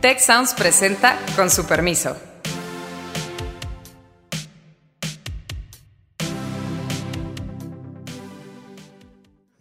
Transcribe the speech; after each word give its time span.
Tech 0.00 0.20
Sounds 0.20 0.54
presenta 0.54 1.18
con 1.34 1.50
su 1.50 1.66
permiso. 1.66 2.16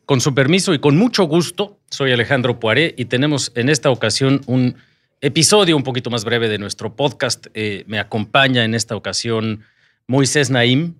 Con 0.05 0.21
su 0.21 0.36
permiso 0.36 0.76
y 0.76 0.79
con 0.79 0.96
mucho 0.96 1.23
gusto, 1.23 1.79
soy 1.89 2.12
Alejandro 2.12 2.60
Poiré 2.60 2.94
y 2.96 3.05
tenemos 3.05 3.52
en 3.55 3.70
esta 3.70 3.89
ocasión 3.89 4.42
un 4.46 4.76
episodio 5.21 5.76
un 5.76 5.81
poquito 5.81 6.12
más 6.12 6.23
breve 6.23 6.49
de 6.49 6.60
nuestro 6.60 6.96
podcast. 6.96 7.47
Eh, 7.56 7.83
me 7.88 7.97
acompaña 7.97 8.63
en 8.63 8.76
esta 8.76 8.96
ocasión 8.96 9.63
Moisés 10.06 10.51
Naim. 10.51 10.94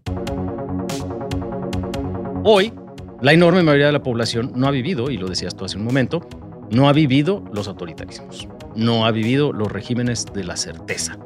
Hoy, 2.44 2.74
la 3.22 3.34
enorme 3.34 3.62
mayoría 3.62 3.86
de 3.86 3.92
la 3.92 4.02
población 4.02 4.54
no 4.56 4.68
ha 4.68 4.72
vivido, 4.72 5.12
y 5.12 5.18
lo 5.18 5.28
decías 5.28 5.56
tú 5.56 5.64
hace 5.64 5.78
un 5.78 5.84
momento, 5.84 6.28
no 6.70 6.90
ha 6.90 6.94
vivido 6.94 7.44
los 7.54 7.68
autoritarismos, 7.68 8.48
no 8.76 9.06
ha 9.06 9.12
vivido 9.12 9.54
los 9.54 9.72
regímenes 9.72 10.26
de 10.34 10.44
la 10.44 10.58
certeza. 10.58 11.18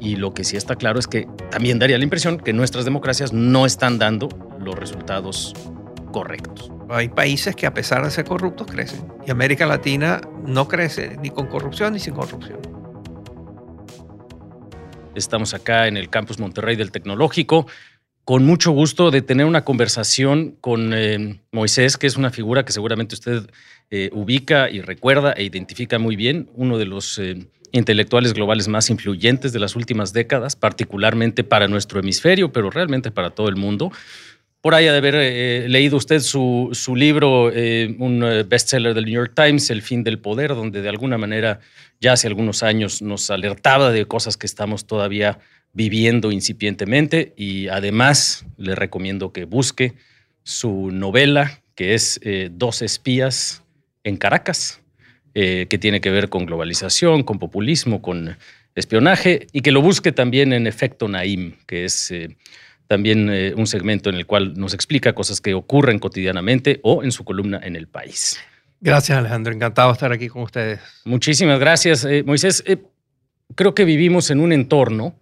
Y 0.00 0.16
lo 0.16 0.34
que 0.34 0.44
sí 0.44 0.56
está 0.56 0.76
claro 0.76 0.98
es 0.98 1.06
que 1.06 1.26
también 1.50 1.78
daría 1.78 1.98
la 1.98 2.04
impresión 2.04 2.38
que 2.38 2.52
nuestras 2.52 2.84
democracias 2.84 3.32
no 3.32 3.66
están 3.66 3.98
dando 3.98 4.28
los 4.60 4.74
resultados 4.74 5.54
correctos. 6.12 6.70
Hay 6.88 7.08
países 7.08 7.56
que 7.56 7.66
a 7.66 7.74
pesar 7.74 8.04
de 8.04 8.10
ser 8.10 8.24
corruptos 8.24 8.66
crecen 8.66 9.06
y 9.26 9.30
América 9.30 9.66
Latina 9.66 10.20
no 10.44 10.68
crece 10.68 11.16
ni 11.20 11.30
con 11.30 11.46
corrupción 11.46 11.94
ni 11.94 11.98
sin 11.98 12.14
corrupción. 12.14 12.60
Estamos 15.14 15.54
acá 15.54 15.88
en 15.88 15.96
el 15.96 16.10
campus 16.10 16.38
Monterrey 16.38 16.76
del 16.76 16.92
Tecnológico 16.92 17.66
con 18.26 18.44
mucho 18.44 18.72
gusto 18.72 19.12
de 19.12 19.22
tener 19.22 19.46
una 19.46 19.64
conversación 19.64 20.56
con 20.60 20.92
eh, 20.92 21.40
Moisés, 21.52 21.96
que 21.96 22.08
es 22.08 22.16
una 22.16 22.30
figura 22.32 22.64
que 22.64 22.72
seguramente 22.72 23.14
usted 23.14 23.48
eh, 23.90 24.10
ubica 24.12 24.70
y 24.70 24.80
recuerda 24.80 25.32
e 25.32 25.44
identifica 25.44 25.98
muy 25.98 26.16
bien, 26.16 26.50
uno 26.54 26.78
de 26.78 26.86
los 26.86 27.18
eh, 27.18 27.46
intelectuales 27.72 28.34
globales 28.34 28.68
más 28.68 28.90
influyentes 28.90 29.52
de 29.52 29.60
las 29.60 29.76
últimas 29.76 30.12
décadas, 30.12 30.56
particularmente 30.56 31.44
para 31.44 31.68
nuestro 31.68 32.00
hemisferio, 32.00 32.52
pero 32.52 32.70
realmente 32.70 33.10
para 33.10 33.30
todo 33.30 33.48
el 33.48 33.56
mundo. 33.56 33.92
Por 34.60 34.74
ahí 34.74 34.88
ha 34.88 34.92
de 34.92 34.98
haber 34.98 35.70
leído 35.70 35.96
usted 35.96 36.18
su, 36.20 36.72
libro, 36.96 37.44
un 37.44 38.44
bestseller 38.48 38.94
del 38.94 39.04
New 39.04 39.14
York 39.14 39.32
Times, 39.36 39.70
El 39.70 39.80
fin 39.80 40.02
del 40.02 40.18
poder, 40.18 40.56
donde 40.56 40.82
de 40.82 40.88
alguna 40.88 41.18
manera 41.18 41.60
ya 42.00 42.14
hace 42.14 42.26
algunos 42.26 42.64
años 42.64 43.00
nos 43.00 43.30
alertaba 43.30 43.92
de 43.92 44.06
cosas 44.06 44.36
que 44.36 44.46
estamos 44.46 44.86
todavía 44.86 45.38
viviendo 45.76 46.32
incipientemente 46.32 47.34
y 47.36 47.68
además 47.68 48.46
le 48.56 48.74
recomiendo 48.74 49.30
que 49.32 49.44
busque 49.44 49.92
su 50.42 50.90
novela 50.90 51.60
que 51.74 51.92
es 51.92 52.18
eh, 52.22 52.48
Dos 52.50 52.80
espías 52.80 53.62
en 54.06 54.16
Caracas, 54.16 54.80
eh, 55.34 55.66
que 55.68 55.78
tiene 55.78 56.00
que 56.00 56.10
ver 56.10 56.28
con 56.28 56.46
globalización, 56.46 57.22
con 57.22 57.38
populismo, 57.38 58.00
con 58.00 58.38
espionaje 58.74 59.46
y 59.52 59.60
que 59.60 59.72
lo 59.72 59.82
busque 59.82 60.12
también 60.12 60.52
en 60.52 60.66
Efecto 60.66 61.08
Naim, 61.08 61.56
que 61.66 61.84
es 61.84 62.10
eh, 62.10 62.36
también 62.86 63.28
un 63.56 63.66
segmento 63.66 64.10
en 64.10 64.16
el 64.16 64.26
cual 64.26 64.54
nos 64.54 64.72
explica 64.72 65.12
cosas 65.12 65.40
que 65.40 65.54
ocurren 65.54 65.98
cotidianamente 65.98 66.78
o 66.84 67.02
en 67.02 67.10
su 67.10 67.24
columna 67.24 67.60
en 67.62 67.74
El 67.74 67.88
País. 67.88 68.38
Gracias 68.80 69.18
Alejandro, 69.18 69.52
encantado 69.52 69.88
de 69.88 69.94
estar 69.94 70.12
aquí 70.12 70.28
con 70.28 70.42
ustedes. 70.42 70.80
Muchísimas 71.04 71.58
gracias, 71.58 72.06
Moisés. 72.24 72.62
creo 73.56 73.74
que 73.74 73.84
vivimos 73.84 74.30
en 74.30 74.38
un 74.38 74.52
entorno 74.52 75.16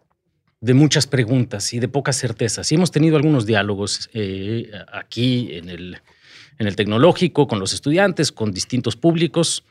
de 0.65 0.73
muchas 0.73 1.07
preguntas 1.07 1.75
y 1.75 1.79
de 1.79 1.89
pocas 1.89 2.17
certezas. 2.17 2.73
Y 2.73 2.77
hemos 2.77 2.91
tenido 2.91 3.17
algunos 3.17 3.45
diálogos 3.45 4.09
eh, 4.15 4.71
aquí 4.91 5.51
en 5.53 5.69
el, 5.69 5.99
en 6.59 6.67
el 6.67 6.77
tecnológico, 6.77 7.47
con 7.47 7.59
los 7.59 7.73
estudiantes, 7.73 8.33
con 8.33 8.53
distintos 8.53 8.97
públicos. 8.97 9.65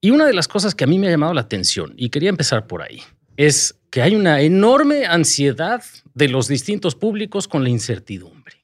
Y 0.00 0.10
una 0.10 0.26
de 0.26 0.32
las 0.32 0.48
cosas 0.48 0.74
que 0.74 0.84
a 0.84 0.86
mí 0.86 0.98
me 0.98 1.08
ha 1.08 1.10
llamado 1.10 1.34
la 1.34 1.42
atención, 1.42 1.94
y 1.96 2.08
quería 2.08 2.30
empezar 2.30 2.66
por 2.66 2.82
ahí, 2.82 3.02
es 3.36 3.76
que 3.90 4.02
hay 4.02 4.14
una 4.14 4.40
enorme 4.40 5.06
ansiedad 5.06 5.82
de 6.14 6.28
los 6.28 6.48
distintos 6.48 6.94
públicos 6.94 7.48
con 7.48 7.64
la 7.64 7.70
incertidumbre. 7.70 8.56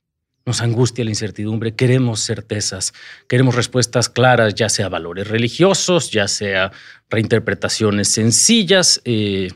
Nos 0.45 0.61
angustia 0.61 1.05
la 1.05 1.11
incertidumbre, 1.11 1.75
queremos 1.75 2.21
certezas, 2.21 2.95
queremos 3.28 3.56
respuestas 3.56 4.09
claras, 4.09 4.55
ya 4.55 4.69
sea 4.69 4.89
valores 4.89 5.27
religiosos, 5.27 6.12
ya 6.12 6.29
sea 6.29 6.71
reinterpretaciones 7.11 8.09
sencillas. 8.09 9.03
Eh, 9.05 9.50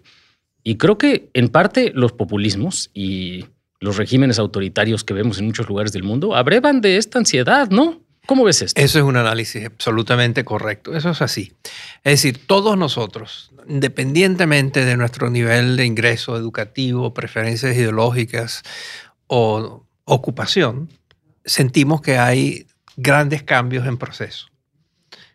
y 0.64 0.76
creo 0.76 0.98
que 0.98 1.30
en 1.32 1.48
parte 1.48 1.92
los 1.94 2.12
populismos 2.12 2.90
y 2.92 3.46
los 3.78 3.96
regímenes 3.96 4.38
autoritarios 4.38 5.04
que 5.04 5.14
vemos 5.14 5.38
en 5.38 5.46
muchos 5.46 5.68
lugares 5.68 5.92
del 5.92 6.02
mundo 6.02 6.34
abrevan 6.34 6.80
de 6.80 6.96
esta 6.96 7.18
ansiedad, 7.18 7.70
¿no? 7.70 8.00
¿Cómo 8.30 8.44
ves 8.44 8.62
esto? 8.62 8.80
Eso 8.80 9.00
es 9.00 9.04
un 9.04 9.16
análisis 9.16 9.66
absolutamente 9.66 10.44
correcto. 10.44 10.94
Eso 10.94 11.10
es 11.10 11.20
así. 11.20 11.52
Es 12.04 12.22
decir, 12.22 12.46
todos 12.46 12.78
nosotros, 12.78 13.50
independientemente 13.66 14.84
de 14.84 14.96
nuestro 14.96 15.30
nivel 15.30 15.76
de 15.76 15.84
ingreso 15.84 16.36
educativo, 16.36 17.12
preferencias 17.12 17.74
ideológicas 17.74 18.62
o 19.26 19.84
ocupación, 20.04 20.90
sentimos 21.44 22.02
que 22.02 22.18
hay 22.18 22.68
grandes 22.96 23.42
cambios 23.42 23.84
en 23.88 23.96
proceso, 23.96 24.46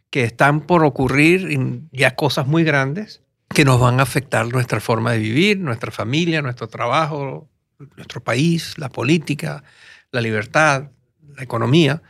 que 0.10 0.24
están 0.24 0.62
por 0.62 0.86
ocurrir 0.86 1.50
ya 1.92 2.16
cosas 2.16 2.48
muy 2.48 2.64
grandes 2.64 3.24
que 3.50 3.66
nos 3.66 3.78
van 3.78 4.00
a 4.00 4.04
afectar 4.04 4.48
nuestra 4.48 4.80
forma 4.80 5.12
de 5.12 5.18
vivir, 5.18 5.60
nuestra 5.60 5.92
familia, 5.92 6.42
nuestro 6.42 6.70
trabajo, 6.70 7.50
nuestro 7.98 8.24
país, 8.24 8.78
la 8.78 8.88
política, 8.88 9.66
la 10.12 10.22
libertad, 10.22 10.92
la 11.36 11.44
economía. 11.44 12.02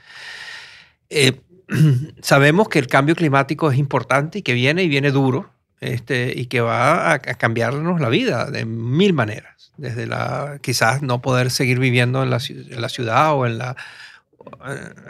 Eh, 1.10 1.42
sabemos 2.22 2.70
que 2.70 2.80
el 2.80 2.88
cambio 2.88 3.16
climático 3.16 3.72
es 3.72 3.78
importante 3.78 4.40
y 4.40 4.42
que 4.42 4.54
viene 4.54 4.84
y 4.84 4.88
viene 4.88 5.12
duro 5.12 5.50
este, 5.82 6.34
y 6.36 6.46
que 6.46 6.62
va 6.62 7.14
a, 7.14 7.20
cambiarnos 7.20 8.00
la 8.00 8.10
vida 8.10 8.50
de 8.50 8.66
mil 8.66 9.14
maneras. 9.14 9.72
Desde 9.78 10.08
la 10.08 10.60
quizás 10.62 11.02
no 11.02 11.22
poder 11.22 11.52
seguir 11.52 11.80
viviendo 11.80 12.24
en 12.24 12.30
la, 12.30 12.40
en 12.48 12.82
la 12.82 12.90
ciudad 12.90 13.34
o 13.34 13.46
en 13.46 13.58
la, 13.58 13.76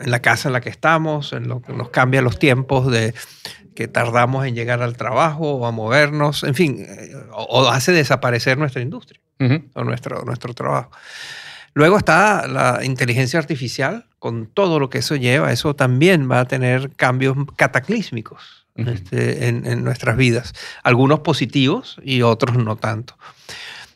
en 0.02 0.12
la 0.12 0.22
casa 0.22 0.50
en 0.50 0.54
la 0.54 0.62
que 0.62 0.70
estamos, 0.70 1.34
en 1.34 1.48
lo 1.48 1.62
que 1.62 1.74
nos 1.74 1.90
cambia 1.90 2.22
los 2.22 2.40
tiempos 2.40 2.92
de 2.92 3.14
que 3.76 3.88
tardamos 3.88 4.46
en 4.46 4.56
llegar 4.56 4.82
al 4.82 4.96
trabajo 4.98 5.56
o 5.56 5.66
a 5.68 5.72
movernos, 5.72 6.44
en 6.44 6.56
fin, 6.56 6.78
eh, 6.80 7.14
o, 7.32 7.68
hace 7.68 7.92
desaparecer 7.92 8.58
nuestra 8.58 8.82
industria 8.82 9.20
o 9.74 9.84
nuestro, 9.84 10.24
nuestro 10.24 10.54
trabajo. 10.54 10.92
Luego 11.76 11.98
está 11.98 12.48
la 12.48 12.84
inteligencia 12.84 13.38
artificial, 13.38 14.06
con 14.18 14.48
todo 14.48 14.80
lo 14.80 14.90
que 14.90 14.98
eso 14.98 15.16
lleva, 15.16 15.52
eso 15.52 15.76
también 15.76 16.30
va 16.30 16.40
a 16.40 16.46
tener 16.46 16.90
cambios 16.96 17.38
cataclísmicos 17.56 18.66
este, 18.76 19.48
en, 19.48 19.68
en, 19.68 19.84
nuestras 19.84 20.18
vidas, 20.18 20.54
algunos 20.84 21.20
positivos 21.20 21.98
y 22.04 22.24
otros 22.24 22.58
no 22.58 22.76
tanto 22.76 23.16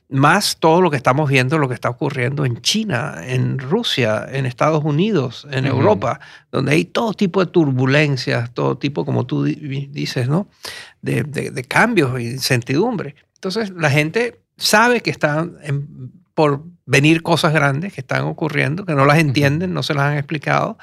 más 0.10 0.58
todo 0.60 0.82
lo 0.82 0.90
que 0.90 0.98
estamos 0.98 1.30
viendo, 1.30 1.60
lo 1.60 1.68
que 1.68 1.76
está 1.76 1.90
ocurriendo 1.90 2.44
en 2.44 2.62
China, 2.62 3.18
en 3.24 3.60
Rusia, 3.60 4.28
en 4.32 4.48
Estados 4.48 4.84
Unidos, 4.84 5.48
en 5.52 5.68
Europa, 5.68 6.20
donde 6.52 6.72
hay 6.72 6.86
todo 6.86 7.14
tipo 7.14 7.46
de 7.46 7.52
turbulencias, 7.52 8.52
todo 8.54 8.76
tipo, 8.78 9.06
como 9.06 9.28
tú 9.28 9.44
dices, 9.44 10.28
¿no? 10.28 10.48
De, 11.02 11.24
de, 11.24 11.64
cambios 11.64 12.20
y 12.20 12.32
incertidumbre. 12.32 13.16
Entonces, 13.36 13.70
la 13.70 13.92
gente 13.92 14.40
sabe 14.58 15.02
que 15.02 15.12
están 15.12 15.58
por 16.34 16.64
venir 16.90 17.22
cosas 17.22 17.54
grandes 17.54 17.94
que 17.94 18.02
están 18.02 18.24
ocurriendo, 18.24 18.84
que 18.84 18.96
no 18.96 19.06
las 19.06 19.20
entienden, 19.20 19.76
no 19.76 19.84
se 19.84 19.94
las 19.94 20.06
han 20.06 20.18
explicado. 20.18 20.80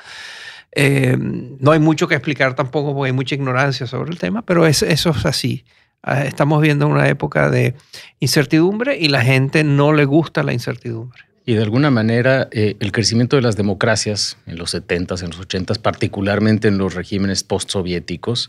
Eh, 0.71 1.17
no 1.19 1.73
hay 1.73 1.81
mucho 1.81 2.07
que 2.07 2.15
explicar 2.15 2.55
tampoco 2.55 2.95
porque 2.95 3.09
hay 3.09 3.13
mucha 3.13 3.35
ignorancia 3.35 3.89
sobre 3.89 4.13
el 4.13 4.19
tema, 4.19 4.43
pero 4.43 4.67
eso 4.67 4.87
es 4.87 5.07
así. 5.27 5.65
Ah, 6.05 6.25
estamos 6.25 6.63
viendo 6.63 6.87
una 6.87 7.09
época 7.09 7.51
de 7.51 7.75
incertidumbre 8.21 8.97
y 8.97 9.09
la 9.09 9.23
gente 9.23 9.65
no 9.65 9.93
le 9.93 10.05
gusta 10.05 10.45
la 10.45 10.53
incertidumbre. 10.53 11.23
Y 11.45 11.55
de 11.55 11.63
alguna 11.65 11.91
manera 11.91 12.49
eh, 12.53 12.77
el 12.79 12.93
crecimiento 12.93 13.35
de 13.35 13.43
las 13.43 13.57
democracias 13.57 14.39
en 14.47 14.59
los 14.59 14.75
70s, 14.75 15.25
en 15.25 15.31
los 15.31 15.41
80s, 15.41 15.81
particularmente 15.81 16.69
en 16.69 16.79
los 16.79 16.95
regímenes 16.95 17.43
postsoviéticos, 17.43 18.49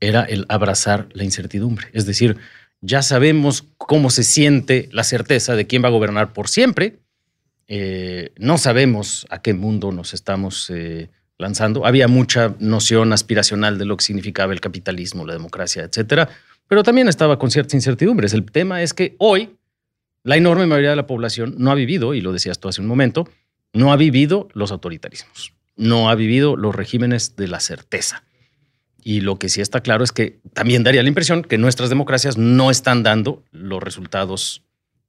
era 0.00 0.22
el 0.22 0.46
abrazar 0.48 1.08
la 1.12 1.24
incertidumbre. 1.24 1.88
Es 1.92 2.06
decir, 2.06 2.38
ya 2.86 3.00
sabemos 3.00 3.64
cómo 3.78 4.10
se 4.10 4.24
siente 4.24 4.90
la 4.92 5.04
certeza 5.04 5.56
de 5.56 5.66
quién 5.66 5.82
va 5.82 5.88
a 5.88 5.92
gobernar 5.92 6.34
por 6.34 6.48
siempre. 6.48 6.98
Eh, 7.68 8.32
no 8.36 8.58
sabemos 8.58 9.26
a 9.30 9.40
qué 9.40 9.54
mundo 9.54 9.92
nos 9.92 10.14
estamos 10.14 10.70
eh, 10.70 11.10
lanzando. 11.38 11.86
Había 11.86 12.08
mucha 12.08 12.54
noción 12.58 13.12
aspiracional 13.12 13.78
de 13.78 13.84
lo 13.84 13.96
que 13.96 14.04
significaba 14.04 14.52
el 14.52 14.60
capitalismo, 14.60 15.26
la 15.26 15.32
democracia, 15.32 15.82
etcétera 15.84 16.28
pero 16.68 16.82
también 16.82 17.08
estaba 17.08 17.38
con 17.38 17.50
ciertas 17.50 17.74
incertidumbres. 17.74 18.32
El 18.32 18.44
tema 18.50 18.82
es 18.82 18.94
que 18.94 19.16
hoy 19.18 19.56
la 20.22 20.36
enorme 20.36 20.66
mayoría 20.66 20.90
de 20.90 20.96
la 20.96 21.06
población 21.06 21.54
no 21.58 21.70
ha 21.70 21.74
vivido, 21.74 22.14
y 22.14 22.20
lo 22.20 22.32
decías 22.32 22.58
tú 22.58 22.68
hace 22.68 22.80
un 22.80 22.86
momento, 22.86 23.28
no 23.72 23.92
ha 23.92 23.96
vivido 23.96 24.48
los 24.54 24.72
autoritarismos, 24.72 25.52
no 25.76 26.08
ha 26.08 26.14
vivido 26.14 26.56
los 26.56 26.74
regímenes 26.74 27.36
de 27.36 27.48
la 27.48 27.60
certeza. 27.60 28.24
Y 29.02 29.20
lo 29.20 29.38
que 29.38 29.50
sí 29.50 29.60
está 29.60 29.80
claro 29.82 30.02
es 30.02 30.12
que 30.12 30.40
también 30.54 30.82
daría 30.82 31.02
la 31.02 31.08
impresión 31.08 31.42
que 31.42 31.58
nuestras 31.58 31.90
democracias 31.90 32.38
no 32.38 32.70
están 32.70 33.02
dando 33.02 33.42
los 33.52 33.82
resultados 33.82 34.62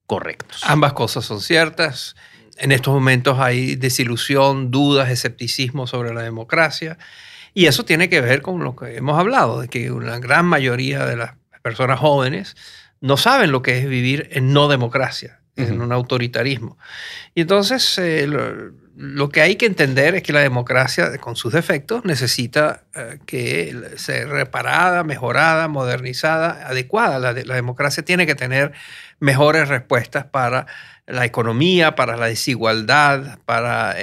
correctos. 0.06 0.62
Ambas 0.66 0.92
cosas 0.92 1.24
son 1.24 1.40
ciertas. 1.40 2.16
En 2.58 2.72
estos 2.72 2.94
momentos 2.94 3.40
hay 3.40 3.76
desilusión, 3.76 4.72
dudas, 4.72 5.10
escepticismo 5.10 5.88
sobre 5.88 6.14
la 6.14 6.22
democracia. 6.22 6.98
Y 7.54 7.68
eso 7.68 7.86
tiene 7.86 8.10
que 8.10 8.22
ver 8.22 8.42
con 8.42 8.64
lo 8.64 8.76
que 8.76 8.98
hemos 8.98 9.18
hablado, 9.18 9.62
de 9.62 9.68
que 9.68 9.92
una 9.92 10.20
gran 10.20 10.46
mayoría 10.46 11.06
de 11.06 11.16
las 11.16 11.36
personas 11.62 12.00
jóvenes 12.00 12.56
no 13.02 13.18
saben 13.18 13.52
lo 13.52 13.62
que 13.62 13.78
es 13.78 13.88
vivir 13.88 14.30
en 14.32 14.52
no 14.54 14.68
democracia, 14.68 15.40
en 15.56 15.82
un 15.82 15.92
autoritarismo. 15.92 16.78
Y 17.34 17.42
entonces 17.42 17.98
eh, 17.98 18.28
lo, 18.98 19.30
que 19.30 19.42
hay 19.42 19.56
que 19.56 19.66
entender 19.66 20.16
es 20.16 20.24
que 20.24 20.34
la 20.34 20.42
democracia, 20.42 21.18
con 21.18 21.36
sus 21.36 21.54
defectos, 21.54 22.04
necesita 22.04 22.84
eh, 22.94 23.20
que 23.26 23.74
ser 23.96 24.28
reparada, 24.30 25.04
mejorada, 25.04 25.68
modernizada, 25.68 26.68
adecuada. 26.68 27.20
La, 27.20 27.32
la 27.32 27.56
democracia 27.56 28.04
tiene 28.04 28.26
que 28.26 28.36
tener 28.36 28.74
mejores 29.20 29.70
respuestas 29.70 30.26
para 30.26 30.68
la 31.08 31.26
economía, 31.26 31.96
para 31.96 32.18
la 32.18 32.28
desigualdad, 32.28 33.40
para 33.46 33.96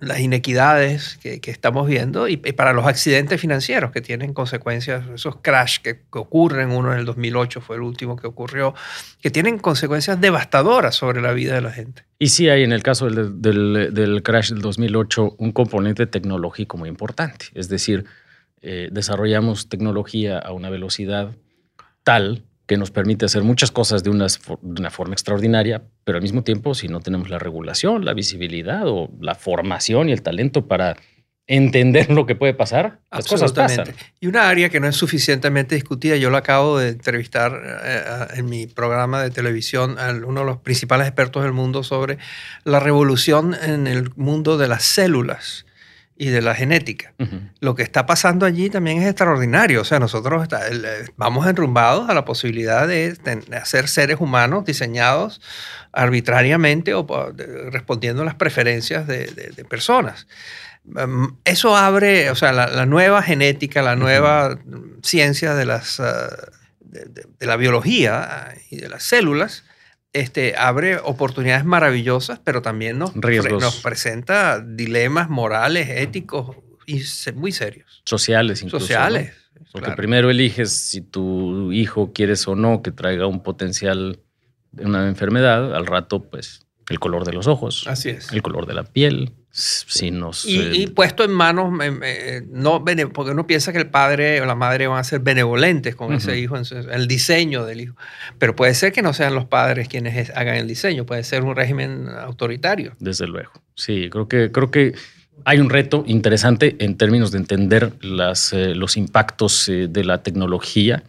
las 0.00 0.20
inequidades 0.20 1.18
que, 1.18 1.40
estamos 1.44 1.86
viendo 1.86 2.28
y, 2.28 2.36
para 2.36 2.72
los 2.72 2.86
accidentes 2.86 3.40
financieros 3.40 3.90
que 3.90 4.00
tienen 4.00 4.32
consecuencias, 4.32 5.04
esos 5.14 5.36
crash 5.42 5.78
que, 5.80 6.00
ocurren, 6.10 6.70
uno 6.70 6.92
en 6.92 7.00
el 7.00 7.04
2008 7.04 7.60
fue 7.60 7.76
el 7.76 7.82
último 7.82 8.16
que 8.16 8.26
ocurrió, 8.26 8.74
que 9.20 9.30
tienen 9.30 9.58
consecuencias 9.58 10.20
devastadoras 10.20 10.94
sobre 10.94 11.20
la 11.20 11.32
vida 11.32 11.54
de 11.54 11.60
la 11.60 11.72
gente. 11.72 12.04
Y 12.18 12.28
sí 12.28 12.48
hay 12.48 12.62
en 12.62 12.72
el 12.72 12.82
caso 12.82 13.10
del, 13.10 13.42
del, 13.42 14.22
crash 14.22 14.50
del 14.50 14.62
2008 14.62 15.36
un 15.38 15.52
componente 15.52 16.06
tecnológico 16.06 16.78
muy 16.78 16.88
importante, 16.88 17.46
es 17.54 17.68
decir, 17.68 18.04
eh, 18.60 18.88
desarrollamos 18.90 19.68
tecnología 19.68 20.38
a 20.38 20.52
una 20.52 20.70
velocidad 20.70 21.36
tal 22.02 22.47
que 22.68 22.76
nos 22.76 22.90
permite 22.90 23.24
hacer 23.24 23.42
muchas 23.42 23.72
cosas 23.72 24.04
de 24.04 24.10
una, 24.10 24.26
de 24.26 24.80
una, 24.80 24.90
forma 24.90 25.14
extraordinaria, 25.14 25.82
pero 26.04 26.18
al 26.18 26.22
mismo 26.22 26.44
tiempo, 26.44 26.74
si 26.74 26.86
no 26.86 27.00
tenemos 27.00 27.30
la 27.30 27.38
regulación, 27.38 28.04
la 28.04 28.12
visibilidad 28.12 28.82
o 28.86 29.10
la 29.20 29.34
formación 29.34 30.10
y 30.10 30.12
el 30.12 30.20
talento 30.22 30.68
para 30.68 30.96
entender 31.46 32.10
lo 32.10 32.26
que 32.26 32.34
puede 32.34 32.52
pasar, 32.52 33.00
las 33.10 33.26
cosas 33.26 33.54
pasan. 33.54 33.88
Y 34.20 34.26
una 34.26 34.50
área 34.50 34.68
que 34.68 34.80
no 34.80 34.86
es 34.86 34.96
suficientemente 34.96 35.76
discutida, 35.76 36.16
yo 36.16 36.28
lo 36.28 36.36
acabo 36.36 36.78
de 36.78 36.90
entrevistar 36.90 37.58
eh, 37.82 38.04
en 38.34 38.44
mi 38.50 38.66
programa 38.66 39.22
de 39.22 39.30
televisión 39.30 39.98
a 39.98 40.10
uno 40.10 40.40
de 40.40 40.46
los 40.46 40.58
principales 40.58 41.06
expertos 41.06 41.42
del 41.44 41.54
mundo 41.54 41.82
sobre 41.82 42.18
la 42.64 42.80
revolución 42.80 43.56
en 43.62 43.86
el 43.86 44.10
mundo 44.14 44.58
de 44.58 44.68
las 44.68 44.84
células 44.84 45.64
y 46.20 46.30
de 46.30 46.42
la 46.42 46.54
genética. 46.56 47.14
Lo 47.60 47.76
que 47.76 47.84
está 47.84 48.04
pasando 48.04 48.44
allí 48.44 48.68
también 48.70 49.00
es 49.00 49.06
extraordinario. 49.06 49.82
O 49.82 49.84
sea, 49.84 50.00
nosotros 50.00 50.48
eh, 50.52 51.06
vamos 51.16 51.46
enrumbados 51.46 52.10
a 52.10 52.14
la 52.14 52.24
posibilidad 52.24 52.88
de, 52.88 53.16
hacer 53.52 53.86
seres 53.86 54.16
humanos 54.18 54.64
diseñados 54.64 55.40
arbitrariamente 55.92 56.92
o 56.92 57.06
respondiendo 57.70 58.22
a 58.22 58.24
las 58.24 58.34
preferencias 58.34 59.06
de, 59.06 59.64
personas. 59.70 60.26
Em, 60.96 61.36
eso 61.44 61.76
abre, 61.76 62.30
o 62.30 62.34
sea, 62.34 62.52
la, 62.52 62.84
nueva 62.84 63.22
genética, 63.22 63.80
la 63.80 63.94
nueva 63.94 64.58
ciencia 65.04 65.54
de, 65.54 65.66
las, 65.66 66.00
ah, 66.00 66.28
de 66.80 67.46
la 67.46 67.56
biología 67.56 68.54
y 68.70 68.76
de 68.76 68.88
las 68.88 69.04
células 69.04 69.62
este, 70.20 70.56
abre 70.56 70.98
oportunidades 70.98 71.64
maravillosas, 71.64 72.40
pero 72.42 72.62
también 72.62 72.98
nos, 72.98 73.14
nos 73.14 73.80
presenta 73.80 74.60
dilemas 74.60 75.28
morales, 75.28 75.88
éticos 75.88 76.56
y 76.86 77.02
muy 77.34 77.52
serios. 77.52 78.02
Sociales 78.04 78.62
incluso. 78.62 78.86
Sociales. 78.86 79.34
Porque 79.72 79.90
primero 79.92 80.30
eliges 80.30 80.72
si 80.72 81.00
tu 81.00 81.72
hijo 81.72 82.12
quieres 82.12 82.46
o 82.48 82.54
no 82.54 82.80
que 82.82 82.90
traiga 82.90 83.26
un 83.26 83.42
potencial 83.42 84.20
de 84.72 84.86
una 84.86 85.08
enfermedad, 85.08 85.74
al 85.74 85.86
rato 85.86 86.22
pues 86.30 86.66
el 86.88 86.98
color 86.98 87.24
de 87.24 87.32
los 87.32 87.46
ojos, 87.46 87.86
Así 87.86 88.10
es. 88.10 88.32
el 88.32 88.42
color 88.42 88.66
de 88.66 88.74
la 88.74 88.84
piel, 88.84 89.32
si 89.50 90.10
nos, 90.10 90.44
y, 90.46 90.86
puesto 90.88 91.24
en 91.24 91.32
manos, 91.32 91.72
no, 92.50 92.84
porque 93.12 93.30
uno 93.32 93.46
piensa 93.46 93.72
que 93.72 93.78
el 93.78 93.88
padre 93.88 94.40
o 94.40 94.46
la 94.46 94.54
madre 94.54 94.86
van 94.86 94.98
a 94.98 95.04
ser 95.04 95.20
benevolentes 95.20 95.96
con 95.96 96.12
ese 96.12 96.38
hijo, 96.38 96.56
en, 96.56 96.64
el 96.90 97.08
diseño 97.08 97.64
del 97.64 97.80
hijo. 97.80 97.96
Pero 98.38 98.54
puede 98.54 98.74
ser 98.74 98.92
que 98.92 99.02
no 99.02 99.12
sean 99.12 99.34
los 99.34 99.46
padres 99.46 99.88
quienes 99.88 100.30
hagan 100.30 100.56
el 100.56 100.68
diseño, 100.68 101.06
puede 101.06 101.24
ser 101.24 101.42
un 101.42 101.56
régimen 101.56 102.08
autoritario. 102.08 102.92
Desde 103.00 103.26
luego. 103.26 103.50
Sí, 103.74 104.08
creo 104.10 104.28
que, 104.28 104.52
creo 104.52 104.70
que 104.70 104.94
hay 105.44 105.58
un 105.58 105.70
reto 105.70 106.04
interesante 106.06 106.76
en 106.78 106.96
términos 106.96 107.30
de 107.30 107.38
entender 107.38 107.92
las, 108.02 108.52
eh, 108.52 108.74
los 108.74 108.96
impactos 108.96 109.68
eh, 109.68 109.88
de 109.88 110.04
la 110.04 110.22
tecnología, 110.22 111.04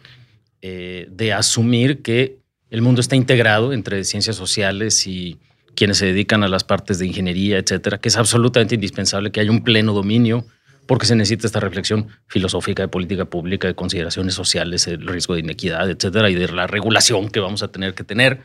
eh, 0.61 1.07
de 1.11 1.33
asumir 1.33 2.01
que 2.01 2.37
el 2.69 2.81
mundo 2.81 3.01
está 3.01 3.15
integrado 3.15 3.73
entre 3.73 4.03
ciencias 4.03 4.35
sociales 4.35 5.07
y 5.07 5.37
quienes 5.79 5.97
se 5.97 6.07
dedican 6.07 6.43
a 6.43 6.49
las 6.49 6.65
partes 6.65 6.99
de 6.99 7.07
ingeniería, 7.07 7.57
etcétera, 7.57 7.99
que 7.99 8.09
es 8.09 8.17
absolutamente 8.17 8.75
indispensable 8.75 9.31
que 9.31 9.39
haya 9.39 9.49
un 9.49 9.63
pleno 9.63 9.93
dominio 9.93 10.45
porque 10.85 11.05
se 11.05 11.15
necesita 11.15 11.47
esta 11.47 11.61
reflexión 11.61 12.09
filosófica 12.27 12.83
de 12.83 12.89
política 12.89 13.23
pública, 13.23 13.65
de 13.65 13.75
consideraciones 13.75 14.33
sociales, 14.33 14.87
el 14.87 15.07
riesgo 15.07 15.35
de 15.35 15.39
inequidad, 15.39 15.89
etcétera, 15.89 16.29
y 16.29 16.35
de 16.35 16.51
la 16.51 16.67
regulación 16.67 17.29
que 17.29 17.39
vamos 17.39 17.63
a 17.63 17.69
tener 17.69 17.93
que 17.93 18.03
tener 18.03 18.41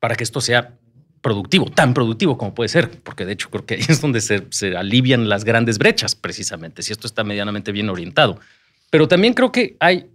para 0.00 0.14
que 0.14 0.24
esto 0.24 0.40
sea 0.40 0.78
productivo, 1.20 1.66
tan 1.66 1.92
productivo 1.92 2.38
como 2.38 2.54
puede 2.54 2.68
ser, 2.70 2.90
porque 3.02 3.26
de 3.26 3.34
hecho 3.34 3.50
creo 3.50 3.66
que 3.66 3.74
ahí 3.74 3.84
es 3.86 4.00
donde 4.00 4.22
se, 4.22 4.46
se 4.48 4.74
alivian 4.74 5.28
las 5.28 5.44
grandes 5.44 5.76
brechas, 5.76 6.14
precisamente, 6.14 6.82
si 6.82 6.92
esto 6.92 7.06
está 7.06 7.24
medianamente 7.24 7.72
bien 7.72 7.90
orientado. 7.90 8.40
Pero 8.88 9.06
también 9.06 9.34
creo 9.34 9.52
que 9.52 9.76
hay 9.80 10.06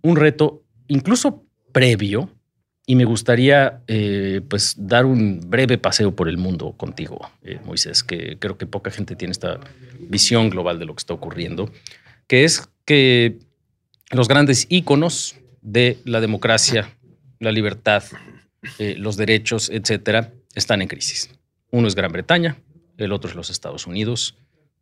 un 0.00 0.16
reto, 0.16 0.62
incluso 0.86 1.44
previo, 1.70 2.30
y 2.88 2.96
me 2.96 3.04
gustaría 3.04 3.82
eh, 3.86 4.40
pues 4.48 4.74
dar 4.78 5.04
un 5.04 5.40
breve 5.44 5.76
paseo 5.76 6.16
por 6.16 6.26
el 6.26 6.38
mundo 6.38 6.72
contigo, 6.72 7.30
eh, 7.42 7.60
Moisés, 7.66 8.02
que 8.02 8.38
creo 8.38 8.56
que 8.56 8.64
poca 8.64 8.90
gente 8.90 9.14
tiene 9.14 9.32
esta 9.32 9.60
visión 10.00 10.48
global 10.48 10.78
de 10.78 10.86
lo 10.86 10.94
que 10.94 11.00
está 11.00 11.12
ocurriendo, 11.12 11.70
que 12.26 12.44
es 12.44 12.66
que 12.86 13.40
los 14.10 14.26
grandes 14.26 14.66
íconos 14.70 15.36
de 15.60 15.98
la 16.06 16.22
democracia, 16.22 16.96
la 17.40 17.52
libertad, 17.52 18.04
eh, 18.78 18.94
los 18.96 19.18
derechos, 19.18 19.68
etcétera, 19.68 20.32
están 20.54 20.80
en 20.80 20.88
crisis. 20.88 21.28
Uno 21.70 21.88
es 21.88 21.94
Gran 21.94 22.10
Bretaña, 22.10 22.56
el 22.96 23.12
otro 23.12 23.28
es 23.28 23.36
los 23.36 23.50
Estados 23.50 23.86
Unidos, 23.86 24.34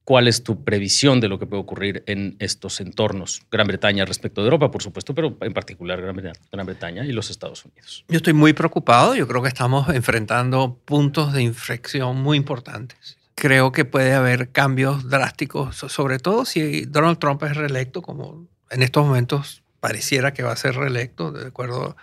¿Cuál 0.07 0.29
es 0.29 0.45
tu 0.45 0.63
previsión 0.63 1.19
de 1.19 1.27
lo 1.27 1.41
que 1.41 1.47
puede 1.47 1.61
ocurrir 1.61 2.05
en 2.07 2.37
estos 2.39 2.81
entornos? 2.81 3.43
Gran 3.51 3.67
Bretaña 3.67 4.05
respecto 4.05 4.41
de 4.41 4.45
Europa, 4.47 4.71
por 4.71 4.81
supuesto, 4.81 5.17
pero 5.17 5.37
en 5.41 5.53
particular 5.53 6.01
Gran 6.01 6.65
Bretaña 6.65 7.05
y 7.05 7.11
los 7.11 7.29
Estados 7.29 7.65
Unidos. 7.65 8.05
Yo 8.07 8.19
estoy 8.19 8.33
muy 8.33 8.53
preocupado. 8.53 9.17
Yo 9.17 9.27
creo 9.27 9.43
que 9.43 9.49
estamos 9.49 9.89
enfrentando 9.89 10.79
puntos 10.85 11.33
de 11.33 11.43
inflexión 11.43 12.23
muy 12.23 12.37
importantes. 12.37 13.19
Creo 13.35 13.73
que 13.73 13.85
puede 13.85 14.15
haber 14.15 14.53
cambios 14.53 15.11
drásticos, 15.11 15.75
sobre 15.75 16.21
todo 16.21 16.45
si 16.45 16.85
Donald 16.85 17.19
Trump 17.19 17.43
es 17.43 17.57
reelecto, 17.57 18.01
como 18.01 18.47
en 18.71 18.85
estos 18.85 19.05
momentos 19.05 19.65
pareciera 19.81 20.33
que 20.33 20.45
va 20.45 20.53
a 20.53 20.57
ser 20.57 20.77
reelecto, 20.77 21.33
de 21.33 21.49
acuerdo 21.49 21.97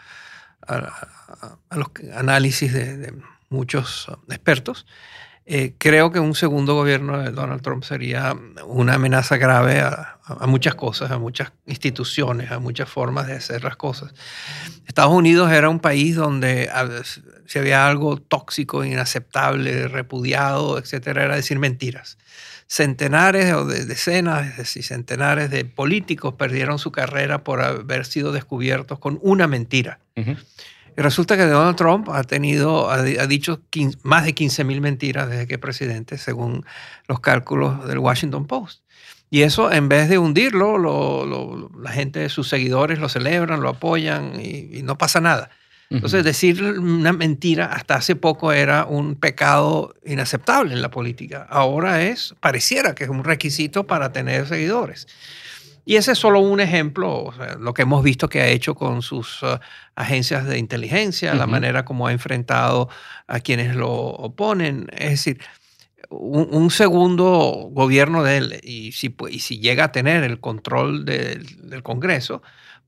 a, 0.68 1.08
los 1.72 1.88
análisis 2.14 2.74
de 2.74 3.14
muchos 3.48 4.12
expertos. 4.28 4.86
Eh, 5.46 5.74
creo 5.78 6.12
que 6.12 6.20
un 6.20 6.36
segundo 6.36 6.74
gobierno 6.74 7.22
de 7.22 7.32
Donald 7.32 7.62
Trump 7.62 7.84
sería 7.84 8.34
una 8.66 8.94
amenaza 8.94 9.36
grave 9.36 9.82
a, 9.82 10.20
muchas 10.48 10.76
cosas, 10.76 11.12
a 11.12 11.18
muchas 11.18 11.52
instituciones, 11.66 12.50
a 12.52 12.60
muchas 12.60 12.90
formas 12.90 13.28
de 13.28 13.34
hacer 13.34 13.62
las 13.64 13.76
cosas. 13.76 14.14
Estados 14.88 15.12
Unidos 15.12 15.52
era 15.52 15.68
un 15.68 15.80
país 15.80 16.16
donde 16.16 16.70
si 17.46 17.60
había 17.60 17.86
algo 17.86 18.18
tóxico, 18.18 18.86
inaceptable, 18.86 19.90
repudiado, 19.90 20.78
etcétera, 20.78 21.24
era 21.26 21.36
decir 21.36 21.60
mentiras. 21.60 22.18
Centenares 22.68 23.54
o 23.54 23.66
de 23.66 23.86
decenas, 23.86 24.56
decir, 24.56 24.84
centenares 24.84 25.50
de 25.50 25.66
políticos 25.66 26.36
perdieron 26.36 26.80
su 26.80 26.94
carrera 26.94 27.44
por 27.44 27.62
haber 27.62 28.06
sido 28.06 28.32
descubiertos 28.32 28.98
con 29.00 29.20
una 29.22 29.48
mentira. 29.48 30.00
Y 30.96 31.02
resulta 31.02 31.38
que 31.38 31.44
Donald 31.44 31.76
Trump 31.76 32.10
ha 32.10 32.24
tenido, 32.24 32.90
ha, 32.90 33.02
dicho 33.02 33.62
más 34.04 34.26
de 34.26 34.34
15 34.34 34.64
mil 34.64 34.82
mentiras 34.82 35.30
desde 35.30 35.48
que 35.48 35.56
es 35.56 35.60
presidente, 35.60 36.18
según 36.18 36.66
los 37.08 37.20
cálculos 37.20 37.88
del 37.88 38.00
Washington 38.00 38.46
Post. 38.46 38.84
Y 39.30 39.42
eso, 39.42 39.72
en 39.72 39.90
vez 39.90 40.10
de 40.10 40.20
hundirlo, 40.20 41.72
la 41.82 41.92
gente, 41.92 42.30
sus 42.30 42.48
seguidores 42.48 43.00
lo 43.00 43.10
celebran, 43.10 43.62
lo 43.62 43.70
apoyan 43.70 44.40
y, 44.40 44.84
no 44.84 44.98
pasa 44.98 45.22
nada. 45.22 45.50
Entonces, 45.90 46.24
decir 46.24 46.62
una 46.64 47.14
mentira 47.14 47.66
hasta 47.66 47.96
hace 47.96 48.16
poco 48.16 48.52
era 48.52 48.86
un 48.86 49.16
pecado 49.16 49.96
inaceptable 50.06 50.74
en 50.74 50.82
la 50.82 50.90
política. 50.92 51.48
Ahora 51.50 52.04
es, 52.04 52.36
pareciera 52.40 52.96
que 52.96 53.04
es 53.04 53.10
un 53.10 53.24
requisito 53.24 53.86
para 53.86 54.12
tener 54.12 54.48
seguidores. 54.48 55.08
Y 55.86 55.98
ese 55.98 56.14
es 56.14 56.18
solo 56.18 56.40
un 56.40 56.60
ejemplo, 56.60 57.34
lo 57.60 57.74
que 57.74 57.82
hemos 57.82 58.04
visto 58.04 58.30
que 58.30 58.42
ha 58.42 58.48
hecho 58.48 58.74
con 58.76 59.02
sus 59.02 59.44
uh, 59.44 59.60
agencias 59.96 60.46
de 60.46 60.58
inteligencia, 60.58 61.34
la 61.36 61.46
manera 61.48 61.84
como 61.84 62.08
ha 62.08 62.14
enfrentado 62.14 62.90
a 63.28 63.42
quienes 63.42 63.76
lo 63.76 63.92
oponen. 63.92 64.88
Es 64.94 65.10
decir, 65.12 65.42
un, 66.10 66.70
segundo 66.70 67.70
gobierno 67.72 68.24
de 68.24 68.38
él, 68.38 68.60
y 68.64 68.94
si, 68.94 69.14
y 69.30 69.40
si 69.40 69.60
llega 69.60 69.86
a 69.86 69.92
tener 69.92 70.24
el 70.24 70.40
control 70.40 71.06
del 71.06 71.84
Congreso, 71.84 72.42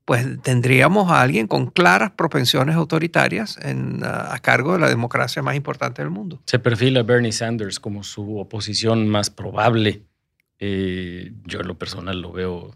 pues 0.06 0.40
tendríamos 0.42 1.10
a 1.10 1.20
alguien 1.20 1.48
con 1.48 1.66
claras 1.66 2.12
propensiones 2.12 2.76
autoritarias 2.76 3.58
en, 3.60 4.02
uh, 4.02 4.06
a 4.06 4.38
cargo 4.38 4.72
de 4.74 4.78
la 4.78 4.88
democracia 4.88 5.42
más 5.42 5.56
importante 5.56 6.00
del 6.00 6.12
mundo. 6.12 6.40
Se 6.46 6.60
perfila 6.60 7.02
Bernie 7.02 7.32
Sanders 7.32 7.80
como 7.80 8.04
su 8.04 8.38
oposición 8.38 9.08
más 9.08 9.30
probable. 9.30 10.04
Eh, 10.60 11.32
yo 11.44 11.60
en 11.60 11.66
lo 11.66 11.76
personal 11.76 12.20
lo 12.20 12.32
veo 12.32 12.70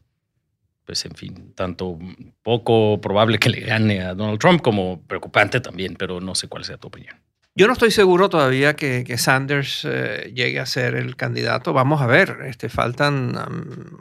pues 0.85 1.05
en 1.05 1.13
fin, 1.13 1.53
tanto 1.55 1.99
poco 2.43 3.01
probable 3.01 3.39
que 3.39 3.51
le 3.51 3.61
gane 3.61 4.03
a 4.03 4.15
Donald 4.15 4.39
Trump 4.39 4.61
como 4.61 5.03
preocupante 5.03 5.61
también, 5.61 5.95
pero 5.99 6.21
no 6.21 6.35
sé 6.35 6.49
cuál 6.49 6.65
sea 6.65 6.77
tu 6.77 6.89
opinión. 6.89 7.17
Yo 7.55 7.67
no 7.67 7.73
estoy 7.73 7.91
seguro 7.91 8.29
todavía 8.29 8.75
que, 8.75 9.19
Sanders 9.19 9.85
eh, 9.85 10.33
llegue 10.35 10.61
a 10.61 10.67
ser 10.67 10.95
el 10.95 11.17
candidato. 11.17 11.73
Vamos 11.73 12.01
a 12.01 12.07
ver, 12.07 12.39
este, 12.47 12.69
faltan 12.69 13.37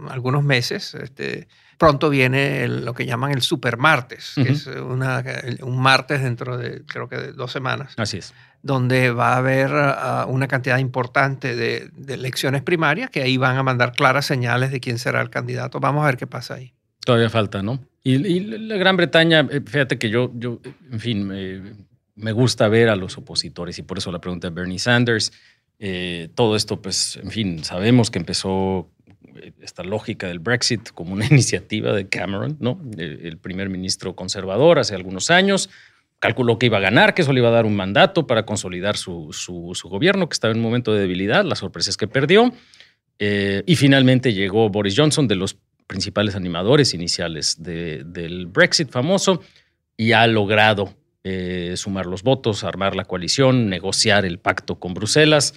algunos 0.08 0.44
meses. 0.44 0.94
Este, 0.94 1.48
pronto 1.80 2.10
viene 2.10 2.68
lo 2.68 2.94
que 2.94 3.06
llaman 3.06 3.32
el 3.32 3.42
supermartes, 3.42 4.34
que 4.36 4.52
es 4.52 4.68
una, 4.68 5.24
un 5.62 5.82
martes 5.82 6.22
dentro 6.22 6.58
de 6.58 6.86
creo 6.86 7.10
que 7.10 7.18
de 7.18 7.34
dos 7.34 7.52
semanas. 7.52 7.94
Así 7.98 8.18
es. 8.18 8.34
Donde 8.62 9.12
va 9.12 9.34
a 9.34 9.38
haber 9.38 9.72
ah, 9.74 10.26
una 10.28 10.48
cantidad 10.48 10.78
importante 10.78 11.56
de, 11.56 11.90
elecciones 12.08 12.62
primarias 12.62 13.10
que 13.10 13.22
ahí 13.22 13.38
van 13.38 13.58
a 13.58 13.64
mandar 13.64 13.94
claras 13.94 14.26
señales 14.26 14.72
de 14.72 14.80
quién 14.80 14.98
será 14.98 15.22
el 15.22 15.30
candidato. 15.30 15.80
Vamos 15.80 16.04
a 16.04 16.08
ver 16.08 16.18
qué 16.18 16.28
pasa 16.28 16.56
ahí. 16.56 16.74
Todavía 17.06 17.30
falta, 17.30 17.64
¿no? 17.64 17.80
Y, 18.04 18.40
la 18.40 18.76
Gran 18.78 18.98
Bretaña, 18.98 19.48
eh, 19.50 19.62
fíjate 19.66 19.98
que 19.98 20.10
yo, 20.10 20.32
yo 20.36 20.60
en 20.92 21.00
fin, 21.00 21.78
me 22.16 22.32
gusta 22.32 22.68
ver 22.68 22.90
a 22.90 22.96
los 22.96 23.18
opositores 23.18 23.80
y 23.80 23.84
por 23.84 23.98
eso 23.98 24.12
la 24.12 24.20
pregunta 24.20 24.50
de 24.50 24.54
Bernie 24.54 24.80
Sanders. 24.80 25.32
Eh, 25.80 26.30
todo 26.36 26.58
esto, 26.58 26.82
pues, 26.82 27.18
en 27.24 27.32
fin, 27.32 27.64
sabemos 27.64 28.12
que 28.12 28.20
empezó 28.20 28.92
eh, 29.38 29.54
esta 29.62 29.84
lógica 29.84 30.28
del 30.28 30.40
Brexit 30.40 30.90
como 30.90 31.14
una 31.14 31.26
iniciativa 31.32 31.94
de 31.94 32.08
Cameron, 32.10 32.58
¿no? 32.60 32.82
El, 32.98 33.38
primer 33.38 33.70
ministro 33.70 34.16
conservador 34.16 34.80
hace 34.80 34.96
algunos 34.96 35.32
años. 35.32 35.70
Calculó 36.20 36.60
que 36.60 36.66
iba 36.66 36.78
a 36.78 36.82
ganar, 36.82 37.14
que 37.14 37.22
eso 37.22 37.32
le 37.32 37.40
iba 37.40 37.50
a 37.50 37.52
dar 37.54 37.66
un 37.66 37.76
mandato 37.76 38.28
para 38.28 38.46
consolidar 38.46 38.98
su, 38.98 39.30
su, 39.32 39.90
gobierno, 39.90 40.28
que 40.28 40.34
estaba 40.34 40.52
en 40.52 40.58
un 40.58 40.64
momento 40.64 40.94
de 40.94 41.02
debilidad. 41.02 41.46
La 41.46 41.56
sorpresa 41.56 41.90
es 41.90 41.98
que 41.98 42.08
perdió. 42.08 42.54
Eh, 43.20 43.64
y 43.66 43.76
finalmente 43.76 44.34
llegó 44.34 44.70
Boris 44.70 44.96
Johnson, 44.98 45.28
de 45.28 45.36
los 45.36 45.58
principales 45.88 46.36
animadores 46.36 46.94
iniciales 46.94 47.58
del 47.60 48.48
Brexit 48.48 48.90
famoso, 48.90 49.42
y 49.98 50.12
ha 50.12 50.28
logrado 50.28 50.94
eh, 51.24 51.74
sumar 51.76 52.06
los 52.06 52.24
votos, 52.24 52.64
armar 52.64 52.96
la 52.96 53.06
coalición, 53.06 53.70
negociar 53.70 54.26
el 54.26 54.40
pacto 54.40 54.80
con 54.80 54.94
Bruselas 54.94 55.54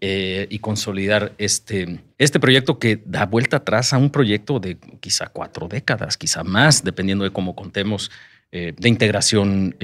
eh, 0.00 0.46
y 0.50 0.60
consolidar 0.60 1.32
este, 1.38 2.00
este 2.16 2.38
proyecto 2.38 2.78
que 2.78 3.02
da 3.04 3.26
vuelta 3.26 3.58
atrás 3.58 3.92
a 3.92 3.98
un 3.98 4.10
proyecto 4.10 4.60
de 4.60 4.78
quizá 5.00 5.26
cuatro 5.26 5.66
décadas, 5.66 6.16
quizá 6.16 6.44
más, 6.44 6.84
dependiendo 6.84 7.24
de 7.24 7.32
cómo 7.32 7.56
contemos, 7.56 8.10
eh, 8.52 8.74
de 8.76 8.88
integración 8.88 9.76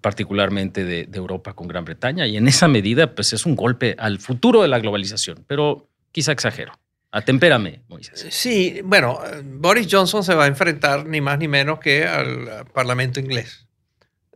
particularmente 0.00 0.84
de, 0.84 1.08
Europa 1.12 1.54
con 1.54 1.68
Gran 1.68 1.84
Bretaña. 1.84 2.26
Y 2.26 2.36
en 2.36 2.48
esa 2.48 2.68
medida, 2.68 3.14
pues 3.14 3.32
es 3.32 3.46
un 3.46 3.56
golpe 3.56 3.94
al 3.98 4.18
futuro 4.18 4.62
de 4.62 4.68
la 4.68 4.78
globalización, 4.78 5.44
pero 5.46 5.88
quizá 6.12 6.32
exagero. 6.32 6.72
Atempérame, 7.10 7.80
Moisés. 7.88 8.26
Sí, 8.30 8.80
bueno, 8.84 9.18
Boris 9.44 9.88
Johnson 9.90 10.22
se 10.22 10.34
va 10.34 10.44
a 10.44 10.48
enfrentar 10.48 11.06
ni 11.06 11.20
más 11.20 11.38
ni 11.38 11.48
menos 11.48 11.78
que 11.78 12.04
al 12.04 12.66
Parlamento 12.72 13.18
inglés 13.18 13.68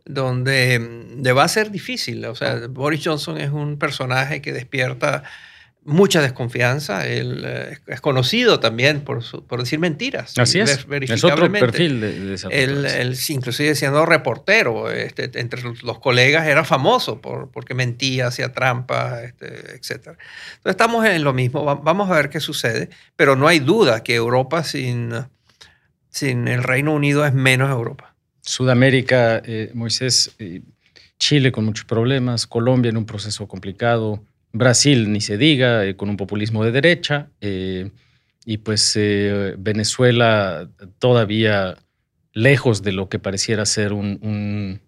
donde 0.05 1.15
le 1.21 1.31
va 1.31 1.43
a 1.43 1.47
ser 1.47 1.71
difícil. 1.71 2.25
O 2.25 2.35
sea, 2.35 2.67
Boris 2.69 3.01
Johnson 3.03 3.37
es 3.37 3.51
un 3.51 3.77
personaje 3.77 4.41
que 4.41 4.51
despierta 4.51 5.23
mucha 5.85 6.21
desconfianza. 6.21 7.07
Él 7.07 7.43
eh, 7.45 7.77
es 7.87 8.01
conocido 8.01 8.59
también 8.59 9.01
por, 9.01 9.23
por 9.45 9.59
decir 9.59 9.79
mentiras. 9.79 10.37
Así 10.37 10.59
es. 10.59 10.85
Es 10.89 11.23
otro 11.23 11.51
perfil 11.51 12.01
de, 12.01 12.33
esa 12.33 12.49
él, 12.49 12.85
él, 12.85 13.17
inclusive 13.29 13.75
siendo 13.75 14.05
reportero, 14.05 14.89
este, 14.91 15.29
entre 15.39 15.61
los 15.83 15.99
colegas 15.99 16.47
era 16.47 16.63
famoso 16.63 17.21
por, 17.21 17.49
porque 17.51 17.73
mentía, 17.73 18.27
hacía 18.27 18.51
trampas, 18.51 19.23
este, 19.23 19.75
etc. 19.75 19.91
Entonces 19.91 20.17
estamos 20.65 21.05
en 21.05 21.23
lo 21.23 21.33
mismo. 21.33 21.63
Vamos 21.63 22.09
a 22.09 22.15
ver 22.15 22.29
qué 22.29 22.39
sucede. 22.39 22.89
Pero 23.15 23.35
no 23.35 23.47
hay 23.47 23.59
duda 23.59 24.03
que 24.03 24.15
Europa 24.15 24.63
sin, 24.63 25.13
sin 26.09 26.47
el 26.47 26.63
Reino 26.63 26.93
Unido 26.93 27.25
es 27.25 27.33
menos 27.33 27.69
Europa. 27.69 28.15
Sudamérica, 28.41 29.41
eh, 29.45 29.71
Moisés, 29.73 30.35
eh, 30.39 30.61
Chile 31.17 31.51
con 31.51 31.63
muchos 31.63 31.85
problemas, 31.85 32.45
Colombia 32.45 32.89
en 32.89 32.97
un 32.97 33.05
proceso 33.05 33.47
complicado, 33.47 34.21
Brasil 34.53 35.11
ni 35.11 35.19
se 35.19 35.37
diga, 35.37 35.85
eh, 35.85 35.95
con 35.95 36.09
un 36.09 36.17
populismo 36.17 36.63
de 36.63 36.71
derecha, 36.71 37.29
y 38.45 38.57
pues 38.57 38.97
Venezuela 39.57 40.69
todavía 40.99 41.77
lejos 42.33 42.81
de 42.81 42.91
lo 42.91 43.09
que 43.09 43.19
pareciera 43.19 43.65
ser 43.65 43.93
un, 43.93 44.81